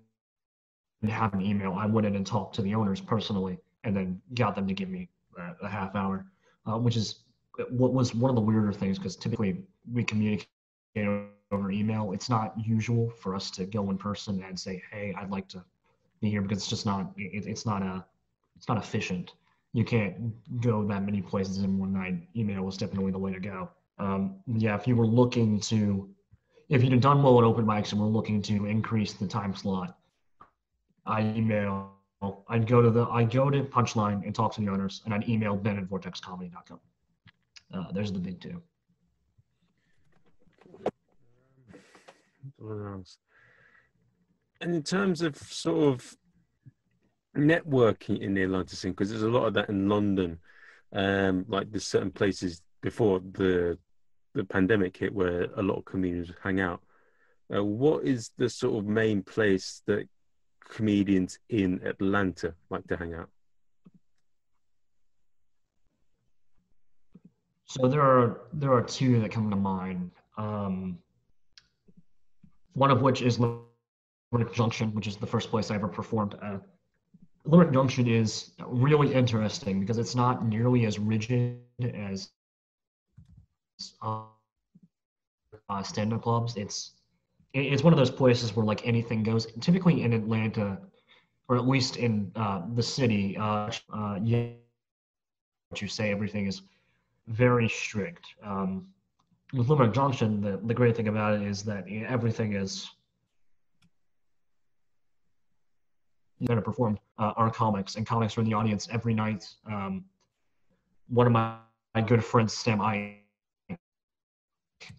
have 1.09 1.35
an 1.35 1.43
email. 1.43 1.75
I 1.75 1.87
went 1.87 2.07
in 2.07 2.17
and 2.17 2.27
talked 2.27 2.55
to 2.57 2.63
the 2.63 2.75
owners 2.75 3.01
personally, 3.01 3.59
and 3.85 3.97
then 3.97 4.21
got 4.35 4.55
them 4.55 4.67
to 4.67 4.75
give 4.75 4.89
me 4.89 5.09
a, 5.63 5.69
half 5.69 5.95
hour, 5.95 6.27
uh, 6.67 6.79
which 6.79 6.97
is 6.97 7.21
what 7.71 7.93
was 7.93 8.15
one 8.15 8.31
of 8.31 8.35
the 8.35 8.43
weirder 8.43 8.73
things 8.73 8.99
because 8.99 9.17
typically 9.17 9.63
we 9.93 10.03
communicate 10.03 10.49
over 11.53 11.71
email. 11.71 12.13
It's 12.13 12.29
not 12.29 12.55
usual 12.59 13.11
for 13.21 13.35
us 13.35 13.51
to 13.53 13.65
go 13.65 13.91
in 13.91 13.99
person 13.99 14.43
and 14.43 14.59
say, 14.59 14.83
"Hey, 14.91 15.15
I'd 15.17 15.31
like 15.31 15.49
to 15.49 15.65
be 16.21 16.31
here 16.31 16.41
because 16.41 16.59
it's 16.59 16.69
just 16.69 16.87
not 16.87 17.13
it, 17.17 17.47
it's 17.47 17.67
not 17.67 17.83
a 17.83 18.05
it's 18.65 18.69
not 18.71 18.79
efficient. 18.79 19.35
You 19.75 19.85
can't 19.85 20.33
go 20.63 20.87
that 20.87 21.05
many 21.05 21.21
places 21.21 21.59
in 21.59 21.79
one 21.79 21.93
night. 21.93 22.15
Email 22.35 22.63
was 22.63 22.79
definitely 22.79 23.13
the 23.13 23.19
way 23.19 23.31
to 23.31 23.39
go. 23.39 23.69
Um, 23.99 24.37
yeah, 24.47 24.75
if 24.75 24.89
you 24.89 24.97
were 24.97 25.07
looking 25.07 25.61
to, 25.61 26.09
if 26.71 26.83
you'd 26.83 26.99
done 27.03 27.23
well 27.23 27.37
at 27.39 27.45
open 27.45 27.67
mics 27.67 27.93
and 27.93 28.01
were 28.01 28.07
looking 28.07 28.41
to 28.41 28.65
increase 28.65 29.13
the 29.13 29.27
time 29.27 29.55
slot, 29.55 29.99
I 31.05 31.21
email. 31.21 31.91
I'd 32.49 32.67
go 32.67 32.81
to 32.81 32.89
the 32.91 33.05
I'd 33.09 33.31
go 33.31 33.51
to 33.51 33.65
Punchline 33.65 34.25
and 34.25 34.35
talk 34.35 34.55
to 34.55 34.63
the 34.63 34.71
owners, 34.71 35.03
and 35.05 35.13
I'd 35.13 35.29
email 35.29 35.55
Ben 35.57 35.77
at 35.77 35.85
VortexComedy.com. 35.85 36.81
Uh, 37.75 37.93
there's 37.93 38.13
the 38.13 38.19
big 38.19 38.41
two. 38.41 38.63
And 44.63 44.75
in 44.75 44.83
terms 44.83 45.21
of 45.21 45.37
sort 45.37 45.93
of 45.93 46.17
networking 47.37 48.21
in 48.21 48.35
the 48.35 48.43
Atlanta 48.43 48.77
scene, 48.77 48.93
because 48.93 49.11
there's 49.11 49.23
a 49.23 49.29
lot 49.29 49.47
of 49.47 49.55
that 49.55 49.69
in 49.69 49.89
London, 49.89 50.39
um, 50.93 51.45
like 51.49 51.71
there's 51.71 51.87
certain 51.87 52.11
places 52.11 52.63
before 52.81 53.21
the 53.21 53.79
the 54.35 54.45
pandemic 54.45 54.97
hit 54.97 55.15
where 55.15 55.49
a 55.57 55.63
lot 55.63 55.79
of 55.79 55.85
comedians 55.85 56.31
hang 56.43 56.61
out. 56.61 56.83
Uh, 57.55 57.65
what 57.65 58.05
is 58.05 58.31
the 58.37 58.49
sort 58.49 58.77
of 58.77 58.89
main 58.89 59.23
place 59.23 59.83
that 59.87 60.09
comedians 60.69 61.39
in 61.49 61.81
Atlanta 61.85 62.55
like 62.71 62.87
to 62.89 62.97
hang 62.97 63.15
out? 63.15 63.29
So 67.67 67.89
there 67.89 68.03
are 68.03 68.41
there 68.53 68.73
are 68.73 68.83
two 68.83 69.21
that 69.21 69.31
come 69.31 69.51
to 69.51 69.57
mind. 69.57 70.11
Um, 70.37 70.99
one 72.75 72.91
of 72.91 73.03
which 73.03 73.23
is 73.23 73.39
Limerick 73.39 74.53
Junction, 74.53 74.93
which 74.95 75.07
is 75.07 75.17
the 75.17 75.27
first 75.27 75.51
place 75.51 75.71
I 75.71 75.77
ever 75.77 75.89
performed 75.89 76.35
at. 76.43 76.61
Limerick 77.47 77.73
Junction 77.73 78.07
is 78.07 78.53
really 78.67 79.13
interesting 79.13 79.81
because 79.81 79.99
it's 79.99 80.15
not 80.15 80.47
nearly 80.47 80.87
as 80.87 80.99
rigid 80.99 81.59
as 81.83 82.31
uh, 84.01 84.23
stand-up 85.83 86.23
clubs. 86.23 86.57
It's 86.57 86.93
it's 87.53 87.85
one 87.85 87.93
of 87.93 87.99
those 87.99 88.11
places 88.11 88.57
where 88.57 88.65
like 88.65 88.87
anything 88.87 89.23
goes. 89.23 89.47
Typically 89.61 90.03
in 90.03 90.13
Atlanta, 90.13 90.79
or 91.49 91.57
at 91.57 91.69
least 91.69 91.97
in 91.97 92.33
uh, 92.35 92.63
the 92.73 92.83
city, 92.83 93.37
uh, 93.37 93.71
uh, 93.93 94.19
yeah, 94.23 94.49
what 95.69 95.83
you 95.83 95.87
say, 95.87 96.11
everything 96.11 96.47
is 96.47 96.63
very 97.29 97.69
strict. 97.69 98.27
Um, 98.43 98.87
with 99.53 99.69
Limerick 99.69 99.93
Junction, 99.93 100.41
the, 100.41 100.59
the 100.65 100.75
great 100.75 100.97
thing 100.97 101.09
about 101.09 101.35
it 101.35 101.43
is 101.43 101.63
that 101.65 101.85
everything 102.09 102.55
is 102.55 102.91
going 106.45 106.57
to 106.57 106.63
perform 106.63 106.99
uh, 107.19 107.33
our 107.37 107.51
comics, 107.51 107.97
and 107.97 108.07
comics 108.07 108.37
are 108.37 108.41
in 108.41 108.47
the 108.47 108.55
audience 108.55 108.89
every 108.91 109.15
night. 109.15 109.49
Um, 109.67 110.05
one 111.09 111.27
of 111.27 111.33
my, 111.33 111.57
my 111.95 112.01
good 112.01 112.25
friends, 112.25 112.53
Sam 112.53 112.81
I, 112.81 113.17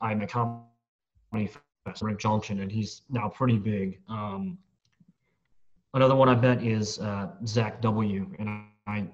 I'm 0.01 0.21
a 0.21 0.27
comedy 0.27 1.49
at 1.85 2.17
Junction, 2.17 2.59
and 2.61 2.71
he's 2.71 3.01
now 3.09 3.29
pretty 3.29 3.57
big. 3.57 3.99
Um, 4.09 4.57
another 5.93 6.15
one 6.15 6.29
I 6.29 6.35
bet 6.35 6.63
is 6.63 6.99
uh, 6.99 7.29
Zach 7.45 7.81
W, 7.81 8.33
and 8.39 8.63
I, 8.87 9.07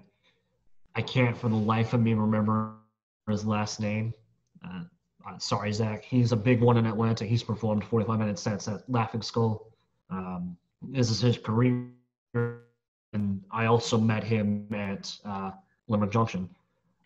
I 0.95 1.01
can't 1.01 1.37
for 1.37 1.49
the 1.49 1.55
life 1.55 1.93
of 1.93 2.01
me 2.01 2.13
remember 2.13 2.73
his 3.29 3.45
last 3.45 3.79
name. 3.79 4.13
Uh, 4.63 4.83
uh, 5.27 5.37
sorry, 5.37 5.71
Zach. 5.71 6.03
He's 6.03 6.31
a 6.31 6.35
big 6.35 6.61
one 6.61 6.77
in 6.77 6.85
Atlanta. 6.85 7.25
He's 7.25 7.43
performed 7.43 7.83
45 7.83 8.19
minute 8.19 8.39
sets 8.39 8.67
at 8.67 8.89
Laughing 8.89 9.21
Skull. 9.21 9.67
Um, 10.09 10.57
this 10.81 11.09
is 11.09 11.21
his 11.21 11.37
career. 11.37 11.87
And 13.13 13.43
I 13.51 13.65
also 13.65 13.97
met 13.97 14.23
him 14.23 14.67
at 14.73 15.13
uh, 15.25 15.51
Limerick 15.87 16.11
Junction. 16.11 16.49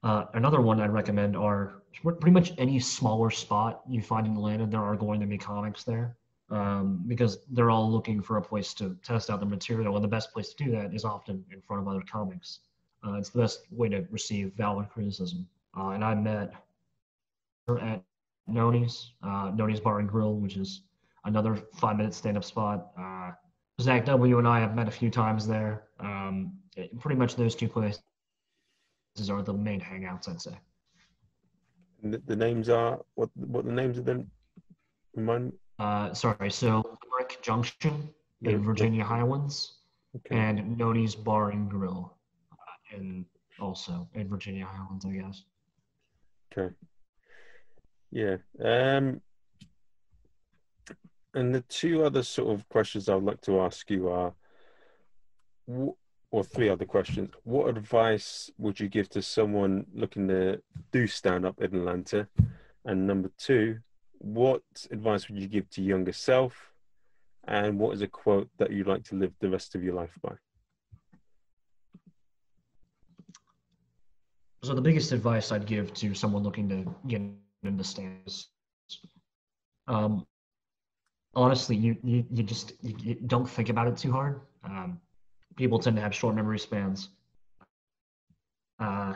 Uh, 0.03 0.25
another 0.35 0.61
one 0.61 0.79
I'd 0.79 0.93
recommend 0.93 1.35
are 1.35 1.81
pretty 2.03 2.31
much 2.31 2.53
any 2.57 2.79
smaller 2.79 3.31
spot 3.31 3.81
you 3.89 4.01
find 4.01 4.27
in 4.27 4.33
Atlanta, 4.33 4.67
there 4.67 4.83
are 4.83 4.95
going 4.95 5.19
to 5.19 5.25
be 5.25 5.37
comics 5.37 5.83
there 5.83 6.15
um, 6.51 7.03
because 7.07 7.39
they're 7.51 7.71
all 7.71 7.91
looking 7.91 8.21
for 8.21 8.37
a 8.37 8.41
place 8.41 8.73
to 8.75 8.95
test 9.03 9.29
out 9.29 9.39
the 9.39 9.45
material. 9.45 9.95
And 9.95 10.03
the 10.03 10.09
best 10.09 10.31
place 10.31 10.53
to 10.53 10.63
do 10.63 10.71
that 10.71 10.93
is 10.93 11.05
often 11.05 11.43
in 11.51 11.61
front 11.61 11.81
of 11.81 11.87
other 11.87 12.03
comics. 12.09 12.59
Uh, 13.05 13.13
it's 13.13 13.29
the 13.29 13.39
best 13.39 13.65
way 13.71 13.89
to 13.89 14.05
receive 14.11 14.53
valid 14.53 14.89
criticism. 14.89 15.47
Uh, 15.77 15.89
and 15.89 16.03
I 16.03 16.13
met 16.15 16.53
at 17.81 18.03
Noni's, 18.47 19.11
uh, 19.23 19.51
Noni's 19.51 19.79
Bar 19.79 19.99
and 19.99 20.09
Grill, 20.09 20.35
which 20.35 20.57
is 20.57 20.81
another 21.25 21.55
five 21.55 21.97
minute 21.97 22.13
stand 22.13 22.37
up 22.37 22.43
spot. 22.43 22.91
Zach 23.81 24.05
W. 24.05 24.39
and 24.39 24.47
I 24.47 24.59
have 24.59 24.75
met 24.75 24.87
a 24.87 24.91
few 24.91 25.09
times 25.09 25.47
there. 25.47 25.83
Um, 25.99 26.53
it, 26.75 26.97
pretty 26.99 27.17
much 27.17 27.35
those 27.35 27.55
two 27.55 27.67
places 27.67 28.01
are 29.29 29.41
the 29.41 29.53
main 29.53 29.81
hangouts, 29.81 30.29
I'd 30.29 30.41
say. 30.41 30.57
The, 32.03 32.21
the 32.25 32.35
names 32.35 32.69
are 32.69 32.99
what? 33.15 33.29
What 33.35 33.65
the 33.65 33.71
names 33.71 33.97
of 33.97 34.05
them? 34.05 34.29
Remind. 35.15 35.53
Uh, 35.79 36.13
sorry, 36.13 36.51
so 36.51 36.83
Limerick 37.03 37.41
Junction 37.41 38.09
in 38.43 38.63
Virginia 38.63 39.03
Highlands, 39.03 39.79
okay. 40.15 40.35
and 40.37 40.77
Noni's 40.77 41.15
Bar 41.15 41.49
and 41.49 41.69
Grill, 41.69 42.15
uh, 42.51 42.95
in 42.95 43.25
also 43.59 44.07
in 44.13 44.29
Virginia 44.29 44.65
Highlands, 44.65 45.05
I 45.05 45.11
guess. 45.11 45.43
Okay. 46.57 46.73
Yeah. 48.11 48.37
Um, 48.63 49.21
and 51.35 51.53
the 51.53 51.61
two 51.61 52.03
other 52.03 52.23
sort 52.23 52.53
of 52.53 52.67
questions 52.69 53.09
I 53.09 53.15
would 53.15 53.25
like 53.25 53.41
to 53.41 53.59
ask 53.59 53.89
you 53.91 54.09
are, 54.09 54.33
or 55.67 56.43
three 56.43 56.69
other 56.69 56.85
questions. 56.85 57.29
What 57.43 57.67
advice 57.67 58.49
would 58.57 58.79
you 58.79 58.87
give 58.87 59.09
to 59.09 59.21
someone 59.21 59.85
looking 59.93 60.27
to 60.29 60.61
do 60.91 61.07
stand 61.07 61.45
up 61.45 61.61
in 61.61 61.75
Atlanta? 61.75 62.27
And 62.85 63.05
number 63.05 63.29
two, 63.37 63.79
what 64.19 64.63
advice 64.91 65.27
would 65.27 65.37
you 65.37 65.47
give 65.47 65.69
to 65.71 65.81
younger 65.81 66.13
self? 66.13 66.71
And 67.47 67.77
what 67.77 67.93
is 67.93 68.01
a 68.01 68.07
quote 68.07 68.49
that 68.57 68.71
you'd 68.71 68.87
like 68.87 69.03
to 69.05 69.15
live 69.15 69.33
the 69.39 69.49
rest 69.49 69.75
of 69.75 69.83
your 69.83 69.93
life 69.93 70.17
by? 70.21 70.35
So 74.63 74.73
the 74.73 74.81
biggest 74.81 75.11
advice 75.11 75.51
I'd 75.51 75.67
give 75.67 75.93
to 75.95 76.15
someone 76.15 76.41
looking 76.41 76.67
to 76.69 76.95
get 77.07 77.21
into 77.63 77.83
stands, 77.83 78.49
um, 79.87 80.25
honestly, 81.35 81.75
you, 81.75 81.97
you, 82.03 82.25
you 82.31 82.43
just 82.43 82.73
you, 82.81 82.95
you 82.99 83.15
don't 83.27 83.49
think 83.49 83.69
about 83.69 83.87
it 83.87 83.97
too 83.97 84.11
hard. 84.11 84.41
Um, 84.63 84.99
people 85.55 85.79
tend 85.79 85.95
to 85.95 86.01
have 86.01 86.13
short 86.13 86.35
memory 86.35 86.59
spans. 86.59 87.09
Uh, 88.79 89.15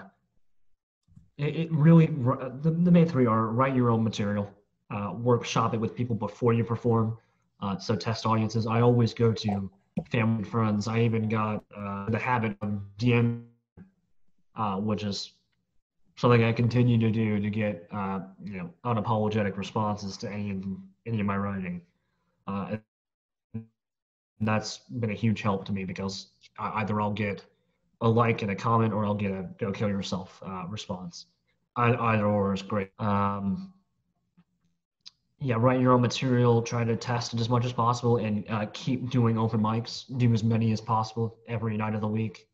it, 1.37 1.55
it 1.55 1.71
really, 1.71 2.07
the, 2.07 2.71
the 2.71 2.91
main 2.91 3.07
three 3.07 3.25
are 3.25 3.47
write 3.47 3.75
your 3.75 3.89
own 3.89 4.03
material, 4.03 4.49
uh, 4.91 5.13
workshop 5.17 5.73
it 5.73 5.79
with 5.79 5.95
people 5.95 6.15
before 6.15 6.53
you 6.53 6.63
perform. 6.63 7.17
Uh, 7.61 7.77
so 7.77 7.95
test 7.95 8.25
audiences. 8.25 8.67
I 8.67 8.81
always 8.81 9.13
go 9.13 9.33
to 9.33 9.69
family 10.11 10.37
and 10.37 10.47
friends. 10.47 10.87
I 10.87 11.01
even 11.01 11.27
got 11.27 11.63
uh, 11.75 12.09
the 12.09 12.17
habit 12.17 12.55
of 12.61 12.79
DM, 12.97 13.43
uh, 14.55 14.77
which 14.77 15.03
is 15.03 15.33
something 16.15 16.43
I 16.43 16.51
continue 16.51 16.97
to 16.99 17.11
do 17.11 17.39
to 17.39 17.49
get 17.49 17.87
uh, 17.91 18.19
you 18.43 18.57
know 18.57 18.69
unapologetic 18.85 19.57
responses 19.57 20.17
to 20.17 20.29
any 20.29 20.61
any 21.05 21.19
of 21.19 21.25
my 21.25 21.37
writing. 21.37 21.81
Uh, 22.49 22.77
that's 24.41 24.79
been 24.99 25.11
a 25.11 25.15
huge 25.15 25.41
help 25.41 25.65
to 25.65 25.71
me 25.71 25.83
because 25.85 26.27
either 26.57 26.99
I'll 26.99 27.11
get 27.11 27.45
a 28.01 28.09
like 28.09 28.41
and 28.41 28.51
a 28.51 28.55
comment 28.55 28.93
or 28.93 29.05
I'll 29.05 29.13
get 29.13 29.31
a 29.31 29.47
go 29.59 29.71
kill 29.71 29.89
yourself 29.89 30.41
uh, 30.45 30.65
response. 30.67 31.27
either 31.75 32.25
or 32.25 32.53
is 32.53 32.61
great. 32.61 32.91
Um, 32.99 33.73
yeah, 35.41 35.55
write 35.57 35.79
your 35.79 35.93
own 35.93 36.01
material, 36.01 36.61
try 36.61 36.83
to 36.83 36.95
test 36.95 37.33
it 37.33 37.39
as 37.39 37.49
much 37.49 37.65
as 37.65 37.71
possible, 37.71 38.17
and 38.17 38.43
uh, 38.49 38.65
keep 38.73 39.09
doing 39.09 39.37
open 39.37 39.61
mics. 39.61 40.05
Do 40.17 40.33
as 40.33 40.43
many 40.43 40.71
as 40.71 40.81
possible 40.81 41.37
every 41.47 41.77
night 41.77 41.95
of 41.95 42.01
the 42.01 42.07
week. 42.07 42.47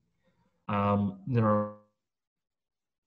Um, 0.68 1.20
there 1.26 1.46
are 1.46 1.74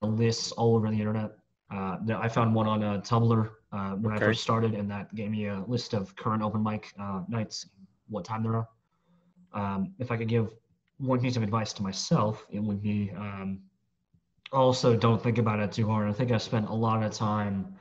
lists 0.02 0.52
all 0.52 0.74
over 0.74 0.90
the 0.90 0.98
internet. 0.98 1.32
Uh, 1.70 1.98
I 2.16 2.28
found 2.28 2.54
one 2.54 2.66
on 2.66 2.82
uh, 2.82 3.00
Tumblr 3.02 3.50
uh, 3.72 3.90
when 3.90 4.14
okay. 4.14 4.24
I 4.24 4.28
first 4.28 4.42
started, 4.42 4.74
and 4.74 4.90
that 4.90 5.14
gave 5.14 5.30
me 5.30 5.46
a 5.46 5.64
list 5.66 5.94
of 5.94 6.14
current 6.16 6.42
open 6.42 6.62
mic 6.62 6.92
uh, 6.98 7.22
nights, 7.28 7.68
what 8.08 8.24
time 8.24 8.42
there 8.42 8.56
are. 8.56 8.68
Um, 9.52 9.94
if 9.98 10.10
I 10.10 10.16
could 10.16 10.28
give 10.28 10.50
one 10.98 11.20
piece 11.20 11.36
of 11.36 11.42
advice 11.42 11.72
to 11.74 11.82
myself, 11.82 12.46
it 12.50 12.60
would 12.60 12.82
be 12.82 13.10
um, 13.16 13.60
also 14.52 14.96
don't 14.96 15.22
think 15.22 15.38
about 15.38 15.60
it 15.60 15.72
too 15.72 15.86
hard. 15.86 16.08
I 16.08 16.12
think 16.12 16.32
I 16.32 16.38
spent 16.38 16.68
a 16.68 16.74
lot 16.74 17.02
of 17.02 17.12
time 17.12 17.74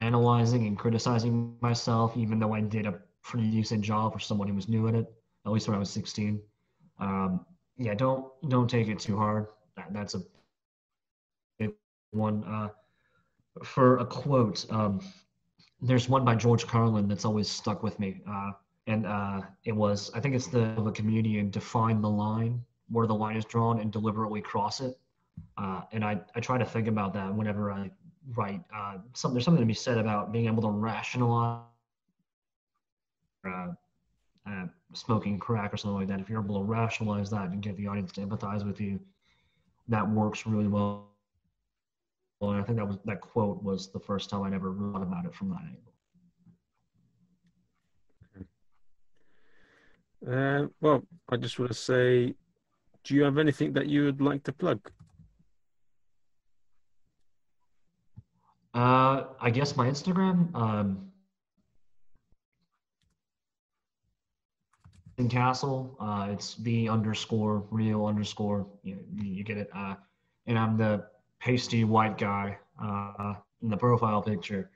analyzing 0.00 0.66
and 0.66 0.78
criticizing 0.78 1.56
myself, 1.60 2.16
even 2.16 2.38
though 2.38 2.54
I 2.54 2.60
did 2.60 2.86
a 2.86 2.98
pretty 3.22 3.50
decent 3.50 3.82
job 3.82 4.12
for 4.12 4.18
someone 4.18 4.48
who 4.48 4.54
was 4.54 4.68
new 4.68 4.88
at 4.88 4.94
it, 4.94 5.06
at 5.46 5.52
least 5.52 5.68
when 5.68 5.76
I 5.76 5.78
was 5.78 5.90
16. 5.90 6.40
Um, 6.98 7.46
yeah, 7.76 7.94
don't 7.94 8.26
don't 8.48 8.68
take 8.68 8.88
it 8.88 8.98
too 8.98 9.16
hard. 9.16 9.46
That, 9.76 9.92
that's 9.92 10.14
a 10.14 10.22
big 11.58 11.72
one. 12.10 12.44
Uh, 12.44 12.68
for 13.64 13.98
a 13.98 14.04
quote, 14.04 14.66
um, 14.70 15.00
there's 15.80 16.08
one 16.08 16.24
by 16.24 16.34
George 16.34 16.66
Carlin 16.66 17.08
that's 17.08 17.24
always 17.24 17.48
stuck 17.48 17.82
with 17.82 17.98
me. 17.98 18.22
Uh, 18.28 18.52
and 18.86 19.06
uh, 19.06 19.42
it 19.64 19.72
was 19.72 20.10
I 20.14 20.20
think 20.20 20.34
it's 20.34 20.48
the 20.48 20.72
a 20.80 20.92
comedian 20.92 21.50
define 21.50 22.00
the 22.00 22.10
line 22.10 22.62
where 22.90 23.06
the 23.06 23.14
line 23.14 23.36
is 23.36 23.44
drawn 23.44 23.80
and 23.80 23.92
deliberately 23.92 24.40
cross 24.40 24.80
it. 24.80 24.98
Uh, 25.56 25.82
and 25.92 26.04
I, 26.04 26.20
I 26.34 26.40
try 26.40 26.58
to 26.58 26.64
think 26.64 26.88
about 26.88 27.14
that 27.14 27.34
whenever 27.34 27.70
I 27.70 27.90
write. 28.34 28.60
Uh, 28.74 28.98
some, 29.14 29.32
there's 29.32 29.44
something 29.44 29.62
to 29.62 29.66
be 29.66 29.74
said 29.74 29.98
about 29.98 30.32
being 30.32 30.46
able 30.46 30.62
to 30.62 30.68
rationalize 30.68 31.62
uh, 33.46 33.68
uh, 34.46 34.66
smoking 34.92 35.38
crack 35.38 35.72
or 35.72 35.76
something 35.76 35.96
like 35.96 36.08
that. 36.08 36.20
If 36.20 36.28
you're 36.28 36.42
able 36.42 36.60
to 36.60 36.64
rationalize 36.64 37.30
that 37.30 37.50
and 37.50 37.62
get 37.62 37.76
the 37.76 37.86
audience 37.86 38.12
to 38.12 38.20
empathize 38.20 38.66
with 38.66 38.80
you, 38.80 39.00
that 39.88 40.08
works 40.08 40.46
really 40.46 40.68
well. 40.68 41.11
And 42.50 42.60
I 42.60 42.64
think 42.64 42.78
that 42.78 42.86
was 42.86 42.98
that 43.04 43.20
quote 43.20 43.62
was 43.62 43.92
the 43.92 44.00
first 44.00 44.28
time 44.28 44.42
I 44.42 44.54
ever 44.54 44.74
thought 44.74 45.02
about 45.02 45.24
it 45.26 45.34
from 45.34 45.50
that 45.50 45.62
angle. 45.64 45.92
Uh, 50.26 50.66
well, 50.80 51.02
I 51.28 51.36
just 51.36 51.58
want 51.58 51.70
to 51.70 51.76
say, 51.76 52.34
do 53.04 53.14
you 53.14 53.22
have 53.24 53.38
anything 53.38 53.72
that 53.72 53.88
you 53.88 54.04
would 54.04 54.20
like 54.20 54.42
to 54.44 54.52
plug? 54.52 54.90
Uh, 58.74 59.24
I 59.40 59.50
guess 59.50 59.76
my 59.76 59.88
Instagram, 59.88 60.54
um, 60.54 61.10
in 65.18 65.28
Castle, 65.28 65.96
uh, 66.00 66.28
it's 66.30 66.54
the 66.56 66.88
underscore 66.88 67.66
real 67.70 68.06
underscore. 68.06 68.66
You, 68.82 68.98
you 69.12 69.44
get 69.44 69.58
it. 69.58 69.68
Uh, 69.74 69.96
and 70.46 70.58
I'm 70.58 70.76
the 70.76 71.04
pasty 71.42 71.82
white 71.84 72.16
guy 72.16 72.56
uh, 72.82 73.34
in 73.62 73.68
the 73.68 73.76
profile 73.76 74.22
picture. 74.22 74.70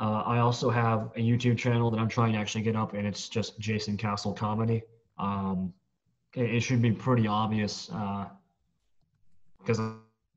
Uh, 0.00 0.22
I 0.24 0.38
also 0.38 0.70
have 0.70 1.10
a 1.16 1.20
YouTube 1.20 1.58
channel 1.58 1.90
that 1.90 1.98
I'm 1.98 2.08
trying 2.08 2.32
to 2.34 2.38
actually 2.38 2.62
get 2.62 2.76
up, 2.76 2.94
and 2.94 3.04
it's 3.04 3.28
just 3.28 3.58
Jason 3.58 3.96
Castle 3.96 4.32
comedy. 4.32 4.82
Um, 5.18 5.72
it, 6.36 6.54
it 6.54 6.60
should 6.60 6.80
be 6.80 6.92
pretty 6.92 7.26
obvious 7.26 7.86
because 9.58 9.80
uh, 9.80 9.94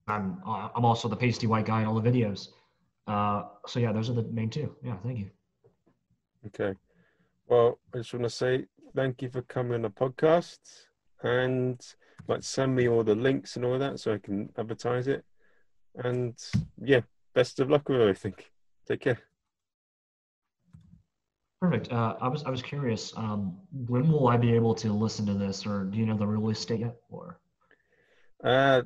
I'm 0.08 0.42
I'm 0.44 0.84
also 0.84 1.08
the 1.08 1.16
pasty 1.16 1.46
white 1.46 1.66
guy 1.66 1.82
in 1.82 1.88
all 1.88 2.00
the 2.00 2.10
videos. 2.10 2.50
Uh, 3.08 3.44
so 3.68 3.80
yeah, 3.80 3.92
those 3.92 4.10
are 4.10 4.14
the 4.14 4.24
main 4.24 4.50
two. 4.50 4.76
Yeah, 4.84 4.96
thank 5.04 5.20
you. 5.20 5.30
Okay. 6.48 6.76
Well, 7.48 7.80
I 7.94 7.98
just 8.00 8.14
want 8.14 8.24
to 8.24 8.30
say 8.30 8.66
thank 8.96 9.22
you 9.22 9.30
for 9.30 9.44
coming 9.44 9.74
on 9.74 9.82
the 9.84 9.90
podcast 9.92 10.60
and 11.22 11.80
like 12.28 12.44
send 12.44 12.76
me 12.76 12.88
all 12.88 13.04
the 13.04 13.16
links 13.16 13.56
and 13.56 13.66
all 13.66 13.78
that 13.80 14.00
so 14.00 14.14
I 14.14 14.18
can 14.18 14.50
advertise 14.58 15.08
it. 15.08 15.24
And 15.96 16.36
yeah, 16.82 17.02
best 17.34 17.60
of 17.60 17.70
luck 17.70 17.90
with 17.90 18.02
everything. 18.02 18.36
Take 18.88 19.02
care. 19.02 19.20
Perfect. 21.62 21.92
Uh, 21.92 22.16
I 22.20 22.28
was 22.28 22.44
I 22.44 22.50
was 22.50 22.64
curious. 22.64 23.14
Um, 23.16 23.56
when 23.88 24.12
will 24.12 24.28
I 24.28 24.38
be 24.38 24.54
able 24.54 24.74
to 24.76 24.92
listen 24.92 25.28
to 25.28 25.36
this, 25.36 25.68
or 25.68 25.84
do 25.84 25.98
you 25.98 26.08
know 26.08 26.18
the 26.18 26.26
release 26.26 26.66
date 26.66 26.80
yet? 26.80 26.96
Or 27.10 27.40
uh, 28.44 28.82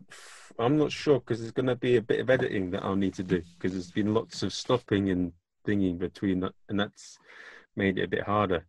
I'm 0.59 0.77
not 0.77 0.91
sure 0.91 1.19
because 1.19 1.39
there's 1.39 1.53
going 1.53 1.67
to 1.67 1.75
be 1.75 1.95
a 1.95 2.01
bit 2.01 2.19
of 2.19 2.29
editing 2.29 2.71
that 2.71 2.83
I'll 2.83 2.97
need 2.97 3.13
to 3.13 3.23
do 3.23 3.41
because 3.53 3.71
there's 3.71 3.91
been 3.91 4.13
lots 4.13 4.43
of 4.43 4.51
stopping 4.51 5.09
and 5.09 5.31
thinking 5.65 5.97
between 5.97 6.41
that, 6.41 6.51
and 6.67 6.77
that's 6.77 7.17
made 7.77 7.97
it 7.97 8.03
a 8.03 8.09
bit 8.09 8.23
harder. 8.23 8.65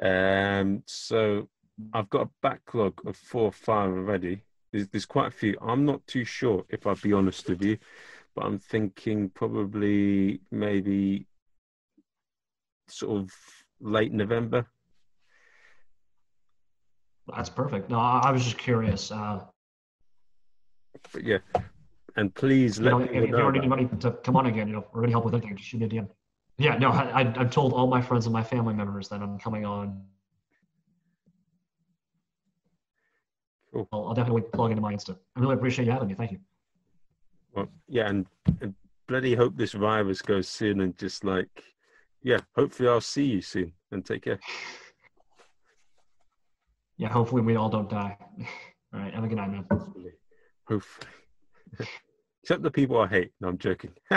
Um, 0.00 0.82
so 0.86 1.48
I've 1.92 2.08
got 2.08 2.22
a 2.26 2.30
backlog 2.42 3.06
of 3.06 3.16
four 3.16 3.44
or 3.44 3.52
five 3.52 3.90
already. 3.90 4.42
There's, 4.72 4.88
there's 4.88 5.06
quite 5.06 5.28
a 5.28 5.30
few. 5.30 5.56
I'm 5.60 5.84
not 5.84 6.06
too 6.06 6.24
sure 6.24 6.64
if 6.70 6.86
I'll 6.86 6.96
be 6.96 7.12
honest 7.12 7.48
with 7.48 7.62
you, 7.62 7.78
but 8.34 8.44
I'm 8.44 8.58
thinking 8.58 9.30
probably 9.30 10.40
maybe 10.50 11.26
sort 12.88 13.20
of 13.20 13.30
late 13.80 14.12
November. 14.12 14.66
That's 17.34 17.50
perfect. 17.50 17.90
No, 17.90 17.98
I 17.98 18.30
was 18.30 18.44
just 18.44 18.58
curious. 18.58 19.10
Uh, 19.10 19.40
but 21.12 21.24
yeah, 21.24 21.38
and 22.16 22.34
please 22.34 22.80
let 22.80 22.92
you 22.92 22.98
know, 22.98 23.04
if, 23.04 23.10
if 23.10 23.30
you 23.30 23.38
ever 23.38 23.52
need 23.52 23.58
anybody 23.58 23.88
to 24.00 24.12
come 24.12 24.36
on 24.36 24.46
again, 24.46 24.68
you 24.68 24.74
know, 24.74 24.86
or 24.92 25.02
any 25.02 25.12
help 25.12 25.24
with 25.24 25.34
anything, 25.34 25.56
just 25.56 25.68
shoot 25.68 25.80
me 25.80 25.86
a 25.86 25.88
DM. 25.88 26.08
Yeah, 26.58 26.78
no, 26.78 26.90
I, 26.90 27.20
I've 27.36 27.50
told 27.50 27.74
all 27.74 27.86
my 27.86 28.00
friends 28.00 28.26
and 28.26 28.32
my 28.32 28.42
family 28.42 28.72
members 28.74 29.08
that 29.10 29.20
I'm 29.20 29.38
coming 29.38 29.66
on. 29.66 30.02
Cool. 33.72 33.88
I'll, 33.92 34.08
I'll 34.08 34.14
definitely 34.14 34.42
plug 34.42 34.70
into 34.70 34.80
my 34.80 34.94
Insta. 34.94 35.16
I 35.36 35.40
really 35.40 35.54
appreciate 35.54 35.86
you 35.86 35.92
having 35.92 36.08
me. 36.08 36.14
Thank 36.14 36.32
you. 36.32 36.38
Well, 37.54 37.68
yeah, 37.88 38.08
and, 38.08 38.26
and 38.60 38.74
bloody 39.06 39.34
hope 39.34 39.56
this 39.56 39.72
virus 39.72 40.22
goes 40.22 40.48
soon 40.48 40.80
and 40.80 40.96
just 40.98 41.24
like, 41.24 41.48
yeah, 42.22 42.38
hopefully 42.54 42.88
I'll 42.88 43.00
see 43.00 43.24
you 43.24 43.40
soon 43.40 43.72
and 43.92 44.04
take 44.04 44.22
care. 44.22 44.38
Yeah, 46.98 47.08
hopefully 47.08 47.42
we 47.42 47.56
all 47.56 47.68
don't 47.68 47.88
die. 47.88 48.16
all 48.94 49.00
right, 49.00 49.14
have 49.14 49.24
a 49.24 49.28
good 49.28 49.36
night, 49.36 49.50
man. 49.50 49.66
Hopefully. 50.68 51.06
Except 52.42 52.62
the 52.62 52.70
people 52.70 53.00
I 53.00 53.08
hate. 53.08 53.32
No, 53.40 53.48
I'm 53.48 53.58
joking. 53.58 53.92